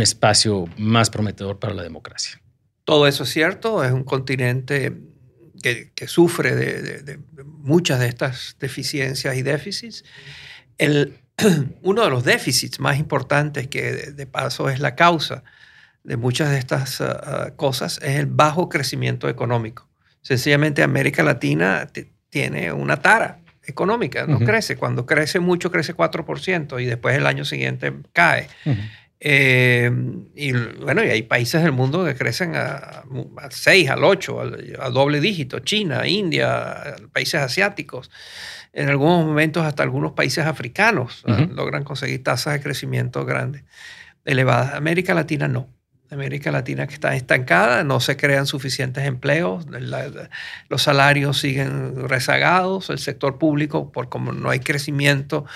espacio 0.00 0.66
más 0.76 1.10
prometedor 1.10 1.58
para 1.58 1.74
la 1.74 1.82
democracia. 1.82 2.40
Todo 2.84 3.06
eso 3.06 3.24
es 3.24 3.30
cierto, 3.30 3.82
es 3.84 3.92
un 3.92 4.04
continente 4.04 4.92
que, 5.62 6.06
sufre 6.06 6.54
de, 6.54 7.02
de, 7.02 7.18
muchas 7.44 8.00
de 8.00 8.06
estas 8.06 8.56
deficiencias 8.58 9.36
y 9.36 9.42
déficits. 9.42 10.04
El, 10.78 11.18
uno 11.82 12.02
de 12.02 12.10
los 12.10 12.24
déficits 12.24 12.80
más 12.80 12.98
importantes, 12.98 13.68
que 13.68 13.92
de, 14.12 14.26
paso 14.26 14.68
es 14.68 14.80
la 14.80 14.94
causa 14.94 15.44
de 16.04 16.16
muchas 16.16 16.50
de 16.50 16.58
estas 16.58 17.00
ah, 17.00 17.20
ah, 17.24 17.50
cosas, 17.56 17.98
es 18.02 18.16
el 18.16 18.26
bajo 18.26 18.68
crecimiento 18.68 19.28
económico. 19.28 19.88
Sencillamente 20.20 20.82
América 20.82 21.22
Latina 21.22 21.88
tiene 22.28 22.72
una 22.72 22.98
tara 22.98 23.40
económica, 23.64 24.26
no 24.26 24.38
crece. 24.40 24.76
Cuando 24.76 25.06
crece 25.06 25.40
mucho, 25.40 25.70
crece 25.70 25.94
4% 25.94 26.80
y 26.80 26.86
después 26.86 27.16
el 27.16 27.26
año 27.26 27.44
siguiente 27.44 27.92
cae. 28.12 28.48
Eh, 29.18 29.90
y 30.34 30.52
bueno, 30.52 31.04
y 31.04 31.08
hay 31.08 31.22
países 31.22 31.62
del 31.62 31.72
mundo 31.72 32.04
que 32.04 32.14
crecen 32.14 32.54
a, 32.56 33.04
6, 33.50 33.90
al 33.90 34.04
8, 34.04 34.40
a, 34.80 34.90
doble 34.90 35.20
dígito, 35.20 35.60
China, 35.60 36.06
India, 36.06 36.96
países 37.12 37.40
asiáticos 37.40 38.10
en 38.72 38.88
algunos 38.88 39.24
momentos 39.24 39.64
hasta 39.64 39.82
algunos 39.82 40.12
países 40.12 40.46
africanos 40.46 41.22
logran 41.50 41.84
conseguir 41.84 42.22
tasas 42.22 42.54
de 42.54 42.60
crecimiento 42.62 43.24
grandes, 43.24 43.64
elevadas. 44.24 44.74
América 44.74 45.14
Latina 45.14 45.48
no. 45.48 45.68
América 46.12 46.50
Latina 46.50 46.86
que 46.86 46.94
está 46.94 47.14
estancada, 47.14 47.84
no 47.84 48.00
se 48.00 48.16
crean 48.16 48.46
suficientes 48.46 49.04
empleos, 49.06 49.66
los 50.68 50.82
salarios 50.82 51.38
siguen 51.38 52.08
rezagados, 52.08 52.90
el 52.90 52.98
sector 52.98 53.38
público, 53.38 53.90
por 53.90 54.08
como 54.08 54.32
no 54.32 54.50
hay 54.50 54.60
crecimiento, 54.60 55.46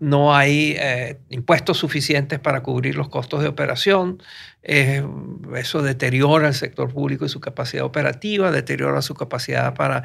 no 0.00 0.36
hay 0.36 0.76
eh, 0.78 1.18
impuestos 1.30 1.78
suficientes 1.78 2.38
para 2.38 2.62
cubrir 2.62 2.96
los 2.96 3.08
costos 3.08 3.42
de 3.42 3.48
operación, 3.48 4.22
eso 4.62 5.82
deteriora 5.82 6.48
el 6.48 6.54
sector 6.54 6.92
público 6.92 7.26
y 7.26 7.28
su 7.28 7.40
capacidad 7.40 7.84
operativa, 7.84 8.50
deteriora 8.50 9.02
su 9.02 9.14
capacidad 9.14 9.74
para 9.74 10.04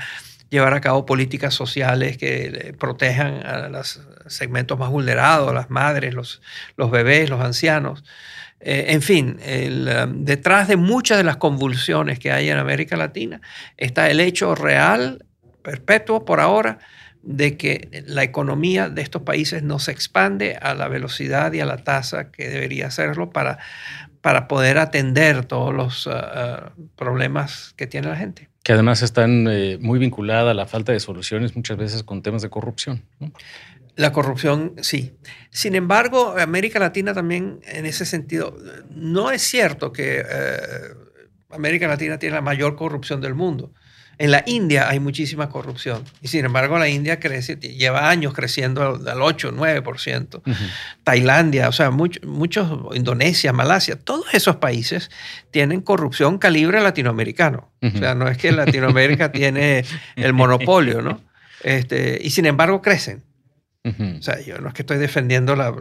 llevar 0.50 0.74
a 0.74 0.82
cabo 0.82 1.06
políticas 1.06 1.54
sociales 1.54 2.18
que 2.18 2.76
protejan 2.78 3.46
a 3.46 3.70
los 3.70 4.02
segmentos 4.28 4.78
más 4.78 4.90
vulnerados, 4.90 5.54
las 5.54 5.70
madres, 5.70 6.14
los 6.14 6.92
bebés, 6.92 7.30
los 7.30 7.42
ancianos. 7.42 8.04
Eh, 8.62 8.88
en 8.90 9.02
fin, 9.02 9.38
um, 9.40 10.26
detrás 10.26 10.68
de 10.68 10.76
muchas 10.76 11.18
de 11.18 11.24
las 11.24 11.38
convulsiones 11.38 12.20
que 12.20 12.32
hay 12.32 12.50
en 12.50 12.58
América 12.58 12.98
Latina 12.98 13.42
está 13.78 14.10
el 14.10 14.20
hecho 14.20 14.56
real, 14.56 15.26
perpetuo 15.62 16.26
por 16.26 16.40
ahora, 16.40 16.80
de 17.22 17.58
que 17.58 18.04
la 18.08 18.24
economía 18.24 18.90
de 18.90 19.02
estos 19.02 19.24
países 19.24 19.64
no 19.64 19.80
se 19.80 19.92
expande 19.92 20.58
a 20.62 20.74
la 20.74 20.88
velocidad 20.88 21.52
y 21.54 21.60
a 21.60 21.66
la 21.66 21.78
tasa 21.78 22.32
que 22.32 22.50
debería 22.50 22.88
hacerlo 22.88 23.30
para, 23.30 23.60
para 24.22 24.48
poder 24.48 24.78
atender 24.78 25.46
todos 25.46 25.74
los 25.74 26.08
uh, 26.08 26.12
uh, 26.12 26.88
problemas 26.96 27.74
que 27.76 27.88
tiene 27.88 28.08
la 28.08 28.16
gente 28.16 28.50
que 28.64 28.74
además 28.74 29.02
están 29.02 29.48
eh, 29.50 29.78
muy 29.82 30.00
vinculadas 30.00 30.52
a 30.52 30.54
la 30.54 30.68
falta 30.68 30.92
de 30.92 31.00
soluciones 31.00 31.56
muchas 31.56 31.78
veces 31.78 32.04
con 32.04 32.22
temas 32.22 32.42
de 32.42 32.50
corrupción. 32.50 33.04
La 34.00 34.14
corrupción, 34.14 34.76
sí. 34.82 35.18
Sin 35.50 35.76
embargo, 35.76 36.34
América 36.40 36.80
Latina 36.80 37.14
también, 37.14 37.60
en 37.68 37.86
ese 37.86 38.06
sentido, 38.06 38.56
no 38.96 39.30
es 39.30 39.42
cierto 39.42 39.92
que 39.92 40.24
eh, 40.26 40.60
América 41.50 41.86
Latina 41.86 42.18
tiene 42.18 42.36
la 42.36 42.42
mayor 42.42 42.78
corrupción 42.78 43.20
del 43.20 43.36
mundo. 43.36 43.74
En 44.18 44.32
la 44.32 44.42
India 44.46 44.88
hay 44.88 45.02
muchísima 45.02 45.50
corrupción 45.50 46.06
y 46.22 46.30
sin 46.30 46.46
embargo 46.46 46.80
la 46.80 46.88
India 46.88 47.20
crece, 47.20 47.58
lleva 47.58 48.10
años 48.10 48.34
creciendo 48.34 49.02
al 49.06 49.22
8, 49.22 49.52
9%. 49.54 50.44
Tailandia, 51.04 51.68
o 51.68 51.74
sea, 51.74 51.92
muchos, 51.92 52.96
Indonesia, 52.96 53.52
Malasia, 53.52 54.00
todos 54.00 54.34
esos 54.34 54.56
países 54.58 55.12
tienen 55.52 55.82
corrupción 55.82 56.38
calibre 56.38 56.80
latinoamericano. 56.80 57.70
O 57.82 57.98
sea, 57.98 58.16
no 58.16 58.30
es 58.30 58.38
que 58.38 58.54
Latinoamérica 58.54 59.30
tiene 59.34 59.84
el 60.16 60.32
monopolio, 60.32 61.02
¿no? 61.02 61.20
Este, 61.64 62.18
y 62.22 62.30
sin 62.30 62.46
embargo 62.46 62.82
crecen. 62.82 63.28
O 63.86 64.22
sea, 64.22 64.42
yo 64.42 64.58
no 64.60 64.68
es 64.68 64.74
que 64.74 64.82
estoy 64.82 64.98
defendiendo 64.98 65.56
la, 65.56 65.72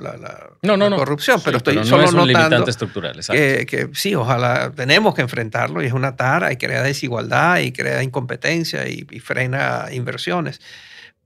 corrupción, 0.96 1.40
pero 1.44 1.56
estoy 1.56 1.84
solo 1.84 2.04
es 2.04 2.12
un 2.12 2.28
notando 2.28 2.64
estructural, 2.68 3.18
que, 3.28 3.66
que, 3.66 3.90
sí, 3.92 4.14
ojalá 4.14 4.72
tenemos 4.74 5.16
que 5.16 5.22
enfrentarlo 5.22 5.82
y 5.82 5.86
es 5.86 5.92
una 5.92 6.14
tara 6.14 6.52
y 6.52 6.56
crea 6.56 6.82
desigualdad 6.82 7.58
y 7.58 7.72
crea 7.72 8.02
incompetencia 8.04 8.86
y, 8.88 9.02
frena 9.18 9.86
inversiones. 9.90 10.60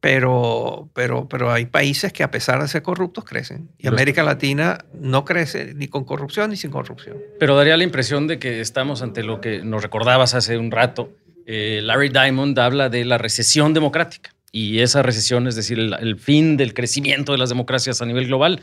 Pero, 0.00 0.90
pero, 0.94 1.28
pero 1.28 1.52
hay 1.52 1.66
países 1.66 2.12
que 2.12 2.24
a 2.24 2.30
pesar 2.32 2.60
de 2.60 2.66
ser 2.66 2.82
corruptos 2.82 3.24
crecen. 3.24 3.70
Y 3.78 3.86
América 3.86 4.24
Latina 4.24 4.78
no 4.94 5.24
crece 5.24 5.74
ni 5.74 5.86
con 5.86 6.04
corrupción 6.04 6.50
ni 6.50 6.56
sin 6.56 6.72
corrupción. 6.72 7.18
Pero 7.38 7.54
daría 7.54 7.76
la 7.76 7.84
impresión 7.84 8.26
de 8.26 8.40
que 8.40 8.60
estamos 8.60 9.02
ante 9.02 9.22
lo 9.22 9.40
que 9.40 9.62
nos 9.62 9.80
recordabas 9.80 10.34
hace 10.34 10.58
un 10.58 10.72
rato. 10.72 11.12
Eh, 11.46 11.80
Larry 11.84 12.08
Diamond 12.08 12.58
habla 12.58 12.88
de 12.88 13.04
la 13.04 13.16
recesión 13.18 13.74
democrática. 13.74 14.31
Y 14.52 14.80
esa 14.80 15.02
recesión, 15.02 15.48
es 15.48 15.56
decir, 15.56 15.78
el, 15.78 16.16
fin 16.18 16.58
del 16.58 16.74
crecimiento 16.74 17.32
de 17.32 17.38
las 17.38 17.48
democracias 17.48 18.02
a 18.02 18.06
nivel 18.06 18.26
global, 18.26 18.60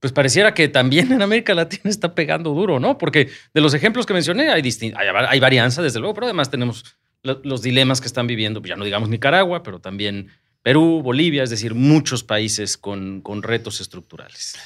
pues 0.00 0.12
pareciera 0.12 0.54
que 0.54 0.68
también 0.68 1.12
en 1.12 1.20
América 1.20 1.54
Latina 1.54 1.82
está 1.84 2.14
pegando 2.14 2.50
duro, 2.54 2.80
¿no? 2.80 2.96
Porque 2.96 3.28
de 3.52 3.60
los 3.60 3.74
ejemplos 3.74 4.06
que 4.06 4.14
mencioné 4.14 4.48
hay, 4.48 4.62
hay, 4.62 5.08
hay 5.28 5.40
varianza, 5.40 5.82
desde 5.82 6.00
luego, 6.00 6.14
pero 6.14 6.26
además 6.26 6.50
tenemos 6.50 6.96
los 7.22 7.60
dilemas 7.60 8.00
que 8.00 8.06
están 8.06 8.26
viviendo, 8.26 8.62
ya 8.62 8.76
no 8.76 8.84
digamos 8.84 9.08
Nicaragua, 9.08 9.62
pero 9.62 9.80
también 9.80 10.28
Perú, 10.62 11.02
Bolivia, 11.02 11.42
es 11.42 11.50
decir, 11.50 11.74
muchos 11.74 12.24
países 12.24 12.76
con, 12.76 13.20
con 13.20 13.42
retos 13.42 13.80
estructurales. 13.80 14.56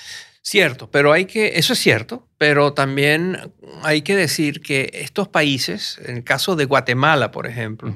Cierto, 0.42 0.90
pero 0.90 1.12
hay 1.12 1.26
que, 1.26 1.58
eso 1.58 1.74
es 1.74 1.78
cierto, 1.78 2.26
pero 2.38 2.72
también 2.72 3.52
hay 3.82 4.02
que 4.02 4.16
decir 4.16 4.62
que 4.62 4.90
estos 4.94 5.28
países, 5.28 6.00
en 6.04 6.18
el 6.18 6.24
caso 6.24 6.56
de 6.56 6.64
Guatemala, 6.64 7.30
por 7.30 7.46
ejemplo, 7.46 7.92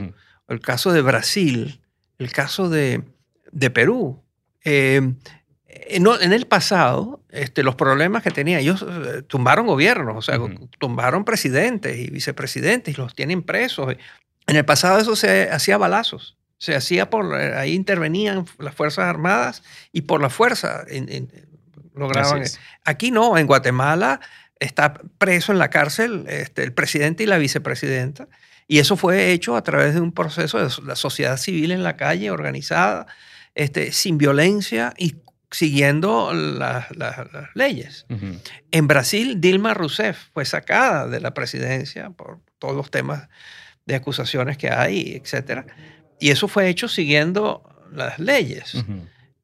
el 0.48 0.60
caso 0.60 0.92
de 0.92 1.00
Brasil, 1.00 1.80
el 2.18 2.32
caso 2.32 2.68
de, 2.68 3.02
Perú, 3.72 4.22
eh, 4.64 5.12
en, 5.66 6.32
el 6.32 6.46
pasado, 6.46 7.20
este, 7.30 7.62
los 7.62 7.74
problemas 7.74 8.22
que 8.22 8.30
tenían, 8.30 8.60
ellos 8.60 8.84
eh, 8.88 9.22
tumbaron 9.22 9.66
gobiernos, 9.66 10.16
o 10.16 10.22
sea, 10.22 10.38
tumbaron 10.78 11.24
presidentes 11.24 11.96
y 11.98 12.10
vicepresidentes 12.10 12.94
y 12.94 13.00
los 13.00 13.14
tienen 13.14 13.42
presos. 13.42 13.94
En 14.46 14.56
el 14.56 14.64
pasado 14.64 14.98
eso 14.98 15.16
se 15.16 15.50
hacía 15.50 15.76
balazos, 15.76 16.36
se 16.58 16.74
hacía 16.74 17.10
por, 17.10 17.40
eh, 17.40 17.56
ahí 17.56 17.74
intervenían 17.74 18.46
las 18.58 18.74
Fuerzas 18.74 19.06
Armadas 19.06 19.62
y 19.92 20.02
por 20.02 20.20
la 20.20 20.30
fuerza 20.30 20.84
lograban. 21.94 22.42
Aquí 22.84 23.10
no, 23.10 23.36
en 23.36 23.46
Guatemala 23.46 24.20
está 24.60 24.94
preso 25.18 25.52
en 25.52 25.58
la 25.58 25.70
cárcel 25.70 26.24
este, 26.28 26.62
el 26.62 26.72
presidente 26.72 27.24
y 27.24 27.26
la 27.26 27.38
vicepresidenta. 27.38 28.28
Y 28.66 28.78
eso 28.78 28.96
fue 28.96 29.32
hecho 29.32 29.56
a 29.56 29.62
través 29.62 29.94
de 29.94 30.00
un 30.00 30.12
proceso 30.12 30.58
de 30.58 30.70
la 30.84 30.96
sociedad 30.96 31.36
civil 31.36 31.70
en 31.70 31.82
la 31.82 31.96
calle, 31.96 32.30
organizada, 32.30 33.06
este, 33.54 33.92
sin 33.92 34.18
violencia 34.18 34.94
y 34.96 35.16
siguiendo 35.50 36.32
las 36.34 36.88
leyes. 37.54 38.06
En 38.70 38.88
Brasil, 38.88 39.40
Dilma 39.40 39.74
Rousseff 39.74 40.18
fue 40.32 40.44
sacada 40.44 41.06
de 41.06 41.20
la 41.20 41.32
presidencia 41.32 42.10
por 42.10 42.40
todos 42.58 42.74
los 42.74 42.90
temas 42.90 43.28
de 43.86 43.94
acusaciones 43.94 44.58
que 44.58 44.70
hay, 44.70 45.14
etc. 45.14 45.66
Y 46.18 46.30
eso 46.30 46.48
fue 46.48 46.68
hecho 46.68 46.88
siguiendo 46.88 47.62
las 47.92 48.18
leyes. 48.18 48.84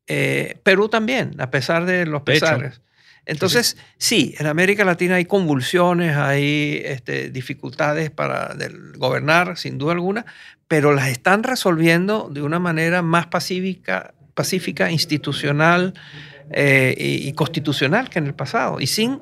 Eh, 0.07 0.59
Perú 0.65 0.89
también, 0.89 1.41
a 1.41 1.50
pesar 1.50 1.85
de 1.85 2.07
los 2.07 2.23
pesares. 2.23 2.81
Entonces, 3.27 3.77
sí, 3.99 4.35
en 4.39 4.47
América 4.47 4.85
Latina 4.85 5.17
hay 5.17 5.25
convulsiones, 5.25 6.17
hay 6.17 6.83
este, 6.85 7.31
dificultades 7.31 8.11
para 8.11 8.57
gobernar, 8.97 9.57
sin 9.57 9.79
duda 9.79 9.93
alguna, 9.93 10.27
pero 10.69 10.93
las 10.93 11.09
están 11.09 11.43
resolviendo 11.43 12.29
de 12.31 12.43
una 12.43 12.59
manera 12.59 13.03
más 13.03 13.27
pacífica, 13.27 14.15
pacífica 14.35 14.91
institucional 14.91 15.95
eh, 16.50 16.95
y, 16.99 17.33
constitucional 17.35 18.09
que 18.11 18.19
en 18.19 18.27
el 18.27 18.35
pasado, 18.35 18.81
y 18.81 18.87
sin 18.87 19.21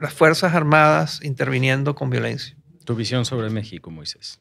las 0.00 0.12
Fuerzas 0.12 0.54
Armadas 0.54 1.20
interviniendo 1.22 1.94
con 1.94 2.10
violencia. 2.10 2.56
Tu 2.84 2.94
visión 2.94 3.24
sobre 3.24 3.50
México, 3.50 3.90
Moisés. 3.90 4.40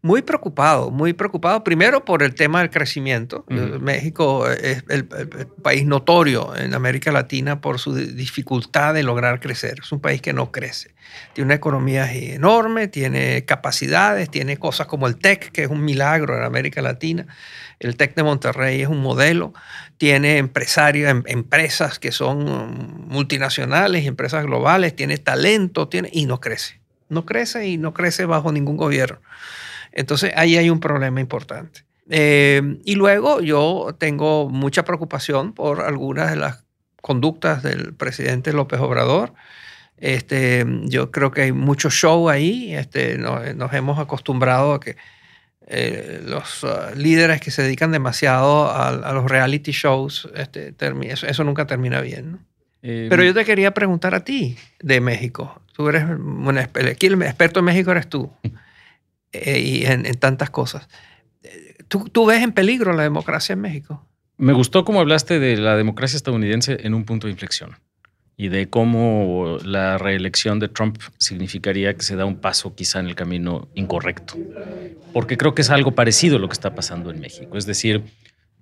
Muy 0.00 0.22
preocupado, 0.22 0.90
muy 0.90 1.12
preocupado. 1.12 1.64
Primero 1.64 2.04
por 2.04 2.22
el 2.22 2.34
tema 2.34 2.60
del 2.60 2.70
crecimiento. 2.70 3.44
México 3.48 4.48
es 4.48 4.84
el, 4.88 5.06
país 5.06 5.86
notorio 5.86 6.56
en 6.56 6.74
América 6.74 7.10
Latina 7.10 7.60
por 7.60 7.78
su 7.78 7.94
dificultad 7.94 8.94
de 8.94 9.02
lograr 9.02 9.40
crecer. 9.40 9.78
Es 9.82 9.90
un 9.92 10.00
país 10.00 10.22
que 10.22 10.32
no 10.32 10.52
crece. 10.52 10.94
Tiene 11.32 11.46
una 11.46 11.54
economía 11.54 12.12
enorme, 12.12 12.86
tiene 12.88 13.44
capacidades, 13.44 14.30
tiene 14.30 14.56
cosas 14.56 14.86
como 14.86 15.06
el 15.06 15.16
TEC, 15.16 15.50
que 15.50 15.64
es 15.64 15.70
un 15.70 15.84
milagro 15.84 16.36
en 16.36 16.44
América 16.44 16.82
Latina. 16.82 17.26
El 17.80 17.96
TEC 17.96 18.14
de 18.14 18.22
Monterrey 18.22 18.82
es 18.82 18.88
un 18.88 19.00
modelo. 19.00 19.52
Tiene 19.96 20.38
empresarios, 20.38 21.10
em, 21.10 21.22
empresas 21.26 21.98
que 21.98 22.12
son 22.12 23.08
multinacionales 23.08 24.04
y 24.04 24.06
empresas 24.06 24.44
globales. 24.44 24.94
Tiene 24.94 25.18
talento 25.18 25.88
tiene, 25.88 26.08
y 26.12 26.26
no 26.26 26.40
crece. 26.40 26.80
No 27.08 27.24
crece 27.24 27.66
y 27.66 27.78
no 27.78 27.94
crece 27.94 28.26
bajo 28.26 28.52
ningún 28.52 28.76
gobierno. 28.76 29.20
Entonces 29.98 30.32
ahí 30.36 30.56
hay 30.56 30.70
un 30.70 30.78
problema 30.78 31.20
importante. 31.20 31.82
Eh, 32.08 32.78
y 32.84 32.94
luego 32.94 33.40
yo 33.40 33.96
tengo 33.98 34.48
mucha 34.48 34.84
preocupación 34.84 35.52
por 35.52 35.80
algunas 35.80 36.30
de 36.30 36.36
las 36.36 36.64
conductas 37.02 37.64
del 37.64 37.94
presidente 37.94 38.52
López 38.52 38.78
Obrador. 38.78 39.34
Este, 39.96 40.64
yo 40.84 41.10
creo 41.10 41.32
que 41.32 41.42
hay 41.42 41.52
mucho 41.52 41.90
show 41.90 42.28
ahí. 42.28 42.76
Este, 42.76 43.18
nos, 43.18 43.72
hemos 43.72 43.98
acostumbrado 43.98 44.74
a 44.74 44.80
que 44.80 44.96
eh, 45.66 46.22
los 46.24 46.62
uh, 46.62 46.94
líderes 46.94 47.40
que 47.40 47.50
se 47.50 47.62
dedican 47.62 47.90
demasiado 47.90 48.70
a, 48.70 49.12
los 49.12 49.28
reality 49.28 49.72
shows, 49.72 50.28
este, 50.36 50.74
eso, 51.10 51.42
nunca 51.42 51.66
termina 51.66 52.00
bien. 52.00 52.38
Eh, 52.82 53.08
Pero 53.10 53.24
yo 53.24 53.34
te 53.34 53.44
quería 53.44 53.74
preguntar 53.74 54.14
a 54.14 54.22
ti 54.22 54.56
de 54.78 55.00
México. 55.00 55.60
Tú 55.72 55.88
eres 55.88 56.04
un 56.04 56.56
experto 56.56 57.58
en 57.58 57.64
México 57.64 57.90
eres 57.90 58.08
tú. 58.08 58.30
Eh, 59.32 59.60
y 59.60 59.86
en, 59.86 60.04
tantas 60.18 60.50
cosas. 60.50 60.88
¿Tú, 61.88 62.26
ves 62.26 62.42
en 62.42 62.52
peligro 62.52 62.92
la 62.92 63.02
democracia 63.02 63.54
en 63.54 63.60
México? 63.60 64.06
Me 64.36 64.52
gustó 64.52 64.84
cómo 64.84 65.00
hablaste 65.00 65.38
de 65.38 65.56
la 65.56 65.76
democracia 65.76 66.16
estadounidense 66.16 66.78
en 66.82 66.94
un 66.94 67.04
punto 67.04 67.26
de 67.26 67.32
inflexión 67.32 67.76
y 68.36 68.48
de 68.48 68.68
cómo 68.68 69.58
la 69.64 69.98
reelección 69.98 70.60
de 70.60 70.68
Trump 70.68 70.98
significaría 71.18 71.94
que 71.94 72.02
se 72.02 72.14
da 72.14 72.24
un 72.24 72.36
paso 72.36 72.74
quizá 72.74 73.00
en 73.00 73.06
el 73.06 73.16
camino 73.16 73.68
incorrecto. 73.74 74.34
Porque 75.12 75.36
creo 75.36 75.54
que 75.54 75.62
es 75.62 75.70
algo 75.70 75.92
parecido 75.92 76.36
a 76.36 76.38
lo 76.38 76.48
que 76.48 76.52
está 76.52 76.74
pasando 76.74 77.10
en 77.10 77.18
México. 77.18 77.58
Es 77.58 77.66
decir, 77.66 78.04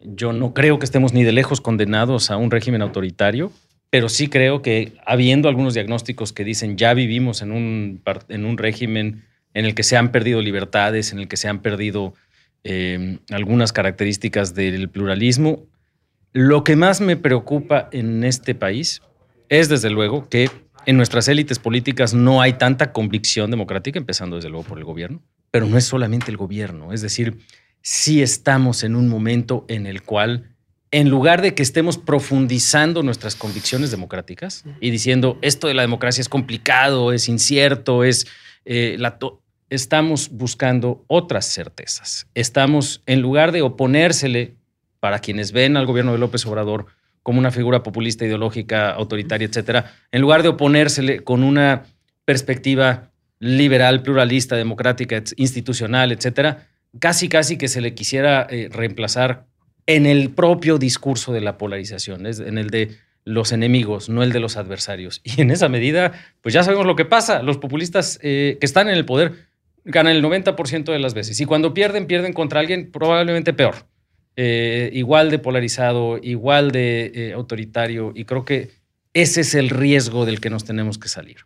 yo 0.00 0.32
no 0.32 0.54
creo 0.54 0.78
que 0.78 0.86
estemos 0.86 1.12
ni 1.12 1.24
de 1.24 1.32
lejos 1.32 1.60
condenados 1.60 2.30
a 2.30 2.38
un 2.38 2.50
régimen 2.50 2.80
autoritario, 2.80 3.52
pero 3.90 4.08
sí 4.08 4.28
creo 4.28 4.62
que 4.62 4.94
habiendo 5.04 5.48
algunos 5.48 5.74
diagnósticos 5.74 6.32
que 6.32 6.44
dicen 6.44 6.78
ya 6.78 6.94
vivimos 6.94 7.42
en 7.42 7.52
un, 7.52 8.02
en 8.28 8.46
un 8.46 8.56
régimen 8.56 9.24
en 9.56 9.64
el 9.64 9.74
que 9.74 9.84
se 9.84 9.96
han 9.96 10.12
perdido 10.12 10.42
libertades, 10.42 11.12
en 11.12 11.18
el 11.18 11.28
que 11.28 11.38
se 11.38 11.48
han 11.48 11.62
perdido 11.62 12.12
eh, 12.62 13.20
algunas 13.30 13.72
características 13.72 14.54
del 14.54 14.90
pluralismo. 14.90 15.64
Lo 16.34 16.62
que 16.62 16.76
más 16.76 17.00
me 17.00 17.16
preocupa 17.16 17.88
en 17.90 18.22
este 18.22 18.54
país 18.54 19.00
es, 19.48 19.70
desde 19.70 19.88
luego, 19.88 20.28
que 20.28 20.50
en 20.84 20.98
nuestras 20.98 21.26
élites 21.28 21.58
políticas 21.58 22.12
no 22.12 22.42
hay 22.42 22.52
tanta 22.52 22.92
convicción 22.92 23.50
democrática, 23.50 23.98
empezando 23.98 24.36
desde 24.36 24.50
luego 24.50 24.66
por 24.66 24.76
el 24.76 24.84
gobierno, 24.84 25.22
pero 25.50 25.64
no 25.64 25.78
es 25.78 25.84
solamente 25.84 26.30
el 26.30 26.36
gobierno, 26.36 26.92
es 26.92 27.00
decir, 27.00 27.38
sí 27.80 28.20
estamos 28.20 28.84
en 28.84 28.94
un 28.94 29.08
momento 29.08 29.64
en 29.68 29.86
el 29.86 30.02
cual, 30.02 30.54
en 30.90 31.08
lugar 31.08 31.40
de 31.40 31.54
que 31.54 31.62
estemos 31.62 31.96
profundizando 31.96 33.02
nuestras 33.02 33.34
convicciones 33.36 33.90
democráticas 33.90 34.64
y 34.82 34.90
diciendo 34.90 35.38
esto 35.40 35.66
de 35.66 35.72
la 35.72 35.80
democracia 35.80 36.20
es 36.20 36.28
complicado, 36.28 37.14
es 37.14 37.26
incierto, 37.26 38.04
es 38.04 38.26
eh, 38.66 38.96
la 38.98 39.18
estamos 39.70 40.30
buscando 40.30 41.04
otras 41.06 41.46
certezas. 41.46 42.26
Estamos, 42.34 43.02
en 43.06 43.20
lugar 43.20 43.52
de 43.52 43.62
oponérsele 43.62 44.54
para 45.00 45.18
quienes 45.18 45.52
ven 45.52 45.76
al 45.76 45.86
gobierno 45.86 46.12
de 46.12 46.18
López 46.18 46.46
Obrador 46.46 46.86
como 47.22 47.38
una 47.40 47.50
figura 47.50 47.82
populista, 47.82 48.24
ideológica, 48.24 48.90
autoritaria, 48.90 49.48
etcétera, 49.48 49.92
en 50.12 50.20
lugar 50.22 50.42
de 50.42 50.50
oponérsele 50.50 51.24
con 51.24 51.42
una 51.42 51.82
perspectiva 52.24 53.10
liberal, 53.40 54.02
pluralista, 54.02 54.56
democrática, 54.56 55.22
institucional, 55.36 56.12
etcétera, 56.12 56.68
casi 57.00 57.28
casi 57.28 57.58
que 57.58 57.68
se 57.68 57.80
le 57.80 57.94
quisiera 57.94 58.46
eh, 58.48 58.68
reemplazar 58.70 59.46
en 59.86 60.06
el 60.06 60.30
propio 60.30 60.78
discurso 60.78 61.32
de 61.32 61.40
la 61.40 61.58
polarización, 61.58 62.26
en 62.26 62.58
el 62.58 62.70
de 62.70 62.96
los 63.24 63.50
enemigos, 63.52 64.08
no 64.08 64.22
el 64.22 64.32
de 64.32 64.40
los 64.40 64.56
adversarios. 64.56 65.20
Y 65.24 65.42
en 65.42 65.50
esa 65.50 65.68
medida, 65.68 66.12
pues 66.40 66.54
ya 66.54 66.62
sabemos 66.62 66.86
lo 66.86 66.96
que 66.96 67.04
pasa. 67.04 67.42
Los 67.42 67.58
populistas 67.58 68.18
eh, 68.22 68.56
que 68.60 68.66
están 68.66 68.88
en 68.88 68.94
el 68.94 69.04
poder 69.04 69.45
ganan 69.86 70.16
el 70.16 70.22
90% 70.22 70.84
de 70.92 70.98
las 70.98 71.14
veces. 71.14 71.40
Y 71.40 71.46
cuando 71.46 71.72
pierden, 71.72 72.06
pierden 72.06 72.32
contra 72.32 72.60
alguien 72.60 72.90
probablemente 72.90 73.52
peor. 73.52 73.86
Eh, 74.36 74.90
igual 74.92 75.30
de 75.30 75.38
polarizado, 75.38 76.18
igual 76.22 76.70
de 76.72 77.12
eh, 77.14 77.32
autoritario. 77.32 78.12
Y 78.14 78.24
creo 78.24 78.44
que 78.44 78.70
ese 79.14 79.40
es 79.40 79.54
el 79.54 79.70
riesgo 79.70 80.26
del 80.26 80.40
que 80.40 80.50
nos 80.50 80.64
tenemos 80.64 80.98
que 80.98 81.08
salir. 81.08 81.38